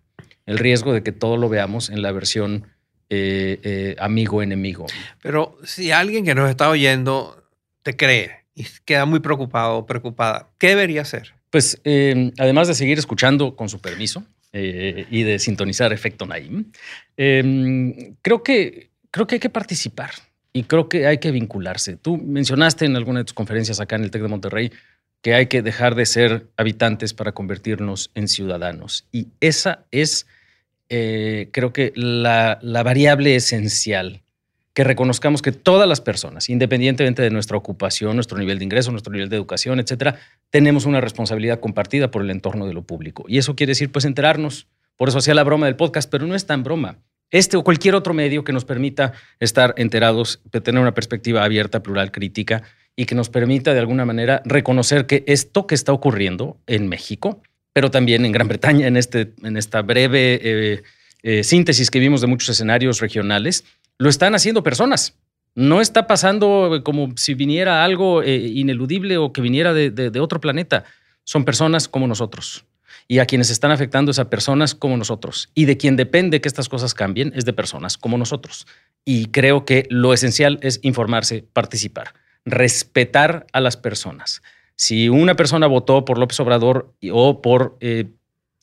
El 0.46 0.58
riesgo 0.58 0.92
de 0.92 1.02
que 1.02 1.12
todo 1.12 1.36
lo 1.36 1.48
veamos 1.48 1.90
en 1.90 2.02
la 2.02 2.10
versión 2.10 2.66
eh, 3.10 3.94
amigo-enemigo. 3.98 4.86
Pero 5.22 5.58
si 5.64 5.92
alguien 5.92 6.24
que 6.24 6.34
nos 6.34 6.48
está 6.48 6.70
oyendo 6.70 7.44
te 7.82 7.96
cree 7.96 8.44
y 8.54 8.64
queda 8.84 9.04
muy 9.04 9.20
preocupado 9.20 9.78
o 9.78 9.86
preocupada, 9.86 10.48
¿qué 10.58 10.68
debería 10.68 11.02
hacer? 11.02 11.34
Pues 11.50 11.80
además 12.38 12.68
de 12.68 12.74
seguir 12.74 12.98
escuchando 12.98 13.56
con 13.56 13.68
su 13.68 13.80
permiso, 13.80 14.24
eh, 14.52 15.06
y 15.10 15.22
de 15.22 15.38
sintonizar 15.38 15.92
Efecto 15.92 16.26
Naim, 16.26 16.72
em, 17.16 18.14
creo, 18.22 18.42
que, 18.42 18.90
creo 19.10 19.26
que 19.26 19.36
hay 19.36 19.40
que 19.40 19.50
participar 19.50 20.10
y 20.52 20.64
creo 20.64 20.88
que 20.88 21.06
hay 21.06 21.18
que 21.18 21.30
vincularse. 21.30 21.96
Tú 21.96 22.16
mencionaste 22.16 22.84
en 22.84 22.96
alguna 22.96 23.20
de 23.20 23.24
tus 23.24 23.34
conferencias 23.34 23.80
acá 23.80 23.96
en 23.96 24.04
el 24.04 24.10
TEC 24.10 24.22
de 24.22 24.28
Monterrey 24.28 24.72
que 25.22 25.34
hay 25.34 25.46
que 25.46 25.62
dejar 25.62 25.94
de 25.94 26.06
ser 26.06 26.48
habitantes 26.56 27.14
para 27.14 27.32
convertirnos 27.32 28.10
en 28.14 28.26
ciudadanos. 28.26 29.06
Y 29.12 29.28
esa 29.40 29.84
es, 29.90 30.26
eh, 30.88 31.50
creo 31.52 31.72
que, 31.72 31.92
la, 31.94 32.58
la 32.62 32.82
variable 32.82 33.36
esencial 33.36 34.22
que 34.74 34.84
reconozcamos 34.84 35.42
que 35.42 35.52
todas 35.52 35.88
las 35.88 36.00
personas, 36.00 36.48
independientemente 36.48 37.22
de 37.22 37.30
nuestra 37.30 37.56
ocupación, 37.56 38.14
nuestro 38.16 38.38
nivel 38.38 38.58
de 38.58 38.64
ingreso, 38.64 38.90
nuestro 38.92 39.12
nivel 39.12 39.28
de 39.28 39.36
educación, 39.36 39.80
etcétera, 39.80 40.20
tenemos 40.50 40.86
una 40.86 41.00
responsabilidad 41.00 41.60
compartida 41.60 42.10
por 42.10 42.22
el 42.22 42.30
entorno 42.30 42.66
de 42.66 42.74
lo 42.74 42.82
público. 42.82 43.24
Y 43.26 43.38
eso 43.38 43.56
quiere 43.56 43.72
decir, 43.72 43.90
pues, 43.90 44.04
enterarnos. 44.04 44.68
Por 44.96 45.08
eso 45.08 45.18
hacía 45.18 45.34
la 45.34 45.44
broma 45.44 45.66
del 45.66 45.76
podcast, 45.76 46.10
pero 46.10 46.26
no 46.26 46.34
es 46.34 46.46
tan 46.46 46.62
broma. 46.62 46.98
Este 47.30 47.56
o 47.56 47.64
cualquier 47.64 47.94
otro 47.94 48.12
medio 48.12 48.44
que 48.44 48.52
nos 48.52 48.64
permita 48.64 49.12
estar 49.38 49.74
enterados, 49.76 50.40
de 50.50 50.60
tener 50.60 50.80
una 50.80 50.94
perspectiva 50.94 51.44
abierta, 51.44 51.82
plural, 51.82 52.10
crítica 52.10 52.62
y 52.96 53.06
que 53.06 53.14
nos 53.14 53.30
permita 53.30 53.72
de 53.72 53.78
alguna 53.78 54.04
manera 54.04 54.42
reconocer 54.44 55.06
que 55.06 55.22
esto 55.26 55.66
que 55.66 55.76
está 55.76 55.92
ocurriendo 55.92 56.58
en 56.66 56.88
México, 56.88 57.40
pero 57.72 57.90
también 57.90 58.24
en 58.24 58.32
Gran 58.32 58.48
Bretaña, 58.48 58.88
en, 58.88 58.96
este, 58.96 59.32
en 59.42 59.56
esta 59.56 59.80
breve 59.82 60.40
eh, 60.42 60.82
eh, 61.22 61.44
síntesis 61.44 61.90
que 61.90 62.00
vimos 62.00 62.20
de 62.20 62.26
muchos 62.26 62.48
escenarios 62.48 63.00
regionales, 63.00 63.64
lo 64.00 64.08
están 64.08 64.34
haciendo 64.34 64.62
personas. 64.62 65.18
No 65.54 65.82
está 65.82 66.06
pasando 66.06 66.80
como 66.82 67.12
si 67.16 67.34
viniera 67.34 67.84
algo 67.84 68.22
eh, 68.22 68.34
ineludible 68.34 69.18
o 69.18 69.30
que 69.30 69.42
viniera 69.42 69.74
de, 69.74 70.20
otro 70.20 70.40
planeta. 70.40 70.84
Son 71.24 71.44
personas 71.44 71.86
como 71.86 72.06
nosotros. 72.06 72.64
Y 73.08 73.18
a 73.18 73.26
quienes 73.26 73.50
están 73.50 73.72
afectando 73.72 74.10
es 74.10 74.18
a 74.18 74.30
personas 74.30 74.74
como 74.74 74.96
nosotros. 74.96 75.50
Y 75.54 75.66
de 75.66 75.76
quien 75.76 75.96
depende 75.96 76.40
que 76.40 76.48
estas 76.48 76.70
cosas 76.70 76.94
cambien 76.94 77.34
es 77.36 77.44
de 77.44 77.52
personas 77.52 77.98
como 77.98 78.16
nosotros. 78.16 78.66
Y 79.04 79.26
creo 79.26 79.66
que 79.66 79.86
lo 79.90 80.14
esencial 80.14 80.58
es 80.62 80.80
informarse, 80.82 81.44
participar, 81.52 82.14
respetar 82.46 83.46
a 83.52 83.60
las 83.60 83.76
personas. 83.76 84.40
Si 84.76 85.10
una 85.10 85.36
persona 85.36 85.66
votó 85.66 86.06
por 86.06 86.16
López 86.16 86.40
Obrador 86.40 86.94
o 87.12 87.42
por 87.42 87.76
eh, 87.80 88.06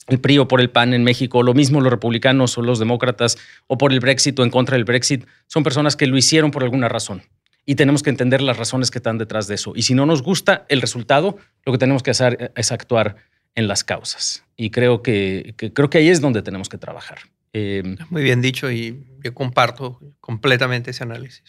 el 0.08 0.20
PRI 0.20 0.38
o 0.38 0.48
por 0.48 0.60
el 0.60 0.70
PAN 0.70 0.94
en 0.94 1.04
México, 1.04 1.42
lo 1.42 1.54
mismo 1.54 1.80
los 1.80 1.90
republicanos 1.90 2.56
o 2.58 2.62
los 2.62 2.78
demócratas, 2.78 3.38
o 3.66 3.78
por 3.78 3.92
el 3.92 4.00
Brexit 4.00 4.38
o 4.38 4.42
en 4.42 4.50
contra 4.50 4.76
del 4.76 4.84
Brexit, 4.84 5.26
son 5.46 5.62
personas 5.62 5.96
que 5.96 6.06
lo 6.06 6.16
hicieron 6.16 6.50
por 6.50 6.64
alguna 6.64 6.88
razón. 6.88 7.22
Y 7.66 7.74
tenemos 7.74 8.02
que 8.02 8.10
entender 8.10 8.40
las 8.40 8.56
razones 8.56 8.90
que 8.90 8.98
están 8.98 9.18
detrás 9.18 9.46
de 9.46 9.54
eso. 9.54 9.72
Y 9.76 9.82
si 9.82 9.94
no 9.94 10.06
nos 10.06 10.22
gusta 10.22 10.64
el 10.70 10.80
resultado, 10.80 11.36
lo 11.64 11.72
que 11.72 11.78
tenemos 11.78 12.02
que 12.02 12.10
hacer 12.10 12.52
es 12.56 12.72
actuar 12.72 13.16
en 13.54 13.68
las 13.68 13.84
causas. 13.84 14.44
Y 14.56 14.70
creo 14.70 15.02
que, 15.02 15.54
creo 15.74 15.90
que 15.90 15.98
ahí 15.98 16.08
es 16.08 16.20
donde 16.20 16.40
tenemos 16.40 16.68
que 16.70 16.78
trabajar. 16.78 17.18
Eh, 17.52 17.82
Muy 18.08 18.22
bien 18.22 18.40
dicho 18.40 18.70
y 18.70 19.04
yo 19.22 19.34
comparto 19.34 20.00
completamente 20.20 20.92
ese 20.92 21.02
análisis. 21.02 21.42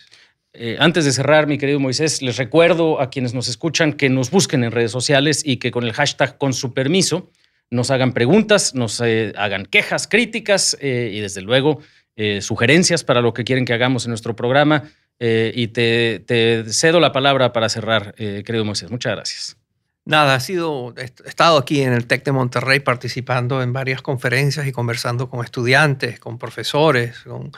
Eh, 0.53 0.75
antes 0.79 1.05
de 1.05 1.11
cerrar, 1.11 1.47
mi 1.47 1.57
querido 1.57 1.79
Moisés, 1.79 2.21
les 2.21 2.37
recuerdo 2.37 2.99
a 2.99 3.09
quienes 3.09 3.33
nos 3.33 3.47
escuchan 3.47 3.93
que 3.93 4.09
nos 4.09 4.31
busquen 4.31 4.63
en 4.63 4.71
redes 4.71 4.91
sociales 4.91 5.43
y 5.45 5.57
que 5.57 5.71
con 5.71 5.83
el 5.83 5.93
hashtag 5.93 6.37
con 6.37 6.53
su 6.53 6.73
permiso 6.73 7.31
nos 7.71 7.91
hagan 7.91 8.13
preguntas, 8.13 8.73
nos 8.75 8.99
eh, 9.01 9.33
hagan 9.37 9.65
quejas, 9.65 10.07
críticas 10.07 10.77
eh, 10.79 11.11
y 11.13 11.19
desde 11.19 11.41
luego 11.41 11.79
eh, 12.15 12.41
sugerencias 12.41 13.03
para 13.03 13.21
lo 13.21 13.33
que 13.33 13.43
quieren 13.43 13.65
que 13.65 13.73
hagamos 13.73 14.05
en 14.05 14.09
nuestro 14.09 14.35
programa. 14.35 14.83
y 15.21 15.67
te, 15.67 16.63
cedo 16.69 17.01
la 17.01 17.11
palabra 17.11 17.51
para 17.51 17.67
cerrar, 17.67 18.13
querido 18.15 18.63
Moisés. 18.63 18.89
Muchas 18.89 19.15
gracias. 19.15 19.57
Nada, 20.05 20.35
ha 20.35 20.39
sido, 20.39 20.93
he 20.97 21.03
estado 21.27 21.57
aquí 21.57 21.81
en 21.81 21.91
el 21.91 22.07
TEC 22.07 22.23
de 22.23 22.31
Monterrey 22.31 22.79
participando 22.79 23.61
en 23.61 23.73
varias 23.73 24.01
conferencias 24.01 24.65
y 24.65 24.71
conversando 24.71 25.29
con 25.29 25.43
estudiantes, 25.43 26.21
con 26.21 26.37
profesores, 26.37 27.19
con 27.19 27.51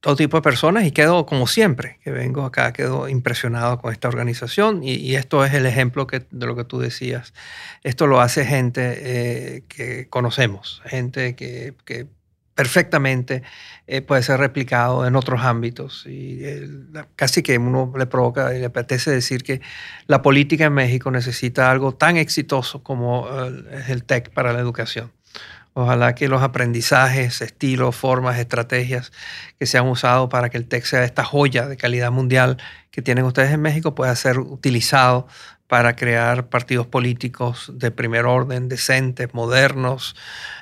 todo 0.00 0.14
tipo 0.14 0.36
de 0.36 0.42
personas 0.42 0.84
y 0.84 0.92
quedo, 0.92 1.26
como 1.26 1.46
siempre, 1.46 1.98
que 2.04 2.10
vengo 2.10 2.44
acá, 2.44 2.72
quedo 2.72 3.08
impresionado 3.08 3.78
con 3.78 3.92
esta 3.92 4.08
organización 4.08 4.82
y, 4.84 5.16
esto 5.16 5.44
es 5.44 5.54
el 5.54 5.66
ejemplo 5.66 6.06
que, 6.06 6.24
de 6.30 6.46
lo 6.46 6.54
que 6.54 6.64
tú 6.64 6.78
decías. 6.78 7.34
Esto 7.82 8.06
lo 8.06 8.20
hace 8.20 8.44
gente 8.44 8.80
eh, 8.96 9.64
que 9.68 10.08
conocemos, 10.08 10.82
gente 10.84 11.34
que, 11.34 11.74
perfectamente 12.54 13.44
eh, 13.86 14.02
puede 14.02 14.20
ser 14.24 14.40
replicado 14.40 15.06
en 15.06 15.14
otros 15.14 15.42
ámbitos 15.42 16.04
y 16.06 16.42
casi 17.14 17.40
que 17.40 17.56
uno 17.56 17.92
le 17.96 18.06
provoca 18.06 18.52
y 18.52 18.58
le 18.58 18.66
apetece 18.66 19.12
decir 19.12 19.44
que 19.44 19.60
la 20.08 20.22
política 20.22 20.64
en 20.64 20.72
México 20.72 21.08
necesita 21.12 21.70
algo 21.70 21.94
tan 21.94 22.16
exitoso 22.16 22.82
como 22.82 23.28
es 23.70 23.90
el 23.90 24.02
TEC 24.02 24.30
para 24.30 24.52
la 24.52 24.58
educación. 24.58 25.12
Ojalá 25.80 26.16
que 26.16 26.26
los 26.26 26.42
aprendizajes, 26.42 27.40
estilos, 27.40 27.94
formas, 27.94 28.36
estrategias 28.40 29.12
que 29.60 29.66
se 29.66 29.78
han 29.78 29.86
usado 29.86 30.28
para 30.28 30.50
que 30.50 30.56
el 30.56 30.66
TEC 30.66 30.84
sea 30.84 31.04
esta 31.04 31.22
joya 31.22 31.68
de 31.68 31.76
calidad 31.76 32.10
mundial 32.10 32.56
que 32.90 33.00
tienen 33.00 33.24
ustedes 33.24 33.52
en 33.52 33.62
México 33.62 33.94
pueda 33.94 34.12
ser 34.16 34.40
utilizado 34.40 35.28
para 35.68 35.94
crear 35.94 36.48
partidos 36.48 36.88
políticos 36.88 37.70
de 37.72 37.92
primer 37.92 38.24
orden, 38.26 38.68
decentes, 38.68 39.32
modernos, 39.34 40.16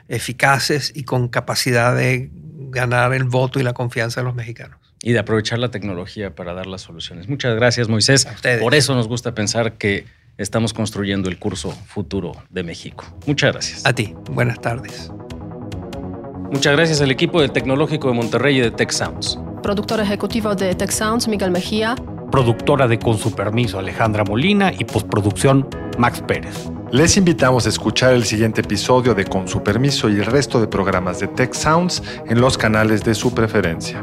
eficaces 0.08 0.92
y 0.94 1.04
con 1.04 1.28
capacidad 1.28 1.96
de 1.96 2.28
ganar 2.68 3.14
el 3.14 3.24
voto 3.24 3.58
y 3.58 3.62
la 3.62 3.72
confianza 3.72 4.20
de 4.20 4.26
los 4.26 4.34
mexicanos. 4.34 4.78
Y 5.00 5.12
de 5.12 5.20
aprovechar 5.20 5.58
la 5.58 5.70
tecnología 5.70 6.34
para 6.34 6.52
dar 6.52 6.66
las 6.66 6.82
soluciones. 6.82 7.26
Muchas 7.26 7.56
gracias, 7.56 7.88
Moisés. 7.88 8.28
Por 8.60 8.74
eso 8.74 8.94
nos 8.94 9.08
gusta 9.08 9.34
pensar 9.34 9.78
que 9.78 10.04
estamos 10.38 10.72
construyendo 10.72 11.28
el 11.28 11.38
curso 11.38 11.70
futuro 11.70 12.32
de 12.50 12.62
México. 12.62 13.04
Muchas 13.26 13.52
gracias. 13.52 13.86
A 13.86 13.92
ti, 13.92 14.14
buenas 14.30 14.60
tardes. 14.60 15.10
Muchas 16.50 16.74
gracias 16.76 17.00
al 17.00 17.10
equipo 17.10 17.40
del 17.40 17.50
Tecnológico 17.50 18.08
de 18.08 18.14
Monterrey 18.14 18.58
y 18.58 18.60
de 18.60 18.70
Tech 18.70 18.90
Sounds. 18.90 19.38
Productor 19.62 20.00
ejecutivo 20.00 20.54
de 20.54 20.74
Tech 20.74 20.90
Sounds, 20.90 21.26
Miguel 21.28 21.50
Mejía. 21.50 21.96
Productora 22.30 22.86
de 22.86 22.98
Con 22.98 23.18
su 23.18 23.32
permiso, 23.32 23.78
Alejandra 23.78 24.24
Molina 24.24 24.72
y 24.72 24.84
postproducción, 24.84 25.68
Max 25.98 26.22
Pérez. 26.26 26.70
Les 26.92 27.16
invitamos 27.16 27.66
a 27.66 27.68
escuchar 27.68 28.14
el 28.14 28.24
siguiente 28.24 28.60
episodio 28.60 29.14
de 29.14 29.24
Con 29.24 29.48
su 29.48 29.62
permiso 29.62 30.08
y 30.08 30.14
el 30.14 30.26
resto 30.26 30.60
de 30.60 30.68
programas 30.68 31.18
de 31.18 31.26
Tech 31.28 31.52
Sounds 31.52 32.02
en 32.26 32.40
los 32.40 32.56
canales 32.56 33.02
de 33.02 33.14
su 33.14 33.34
preferencia. 33.34 34.02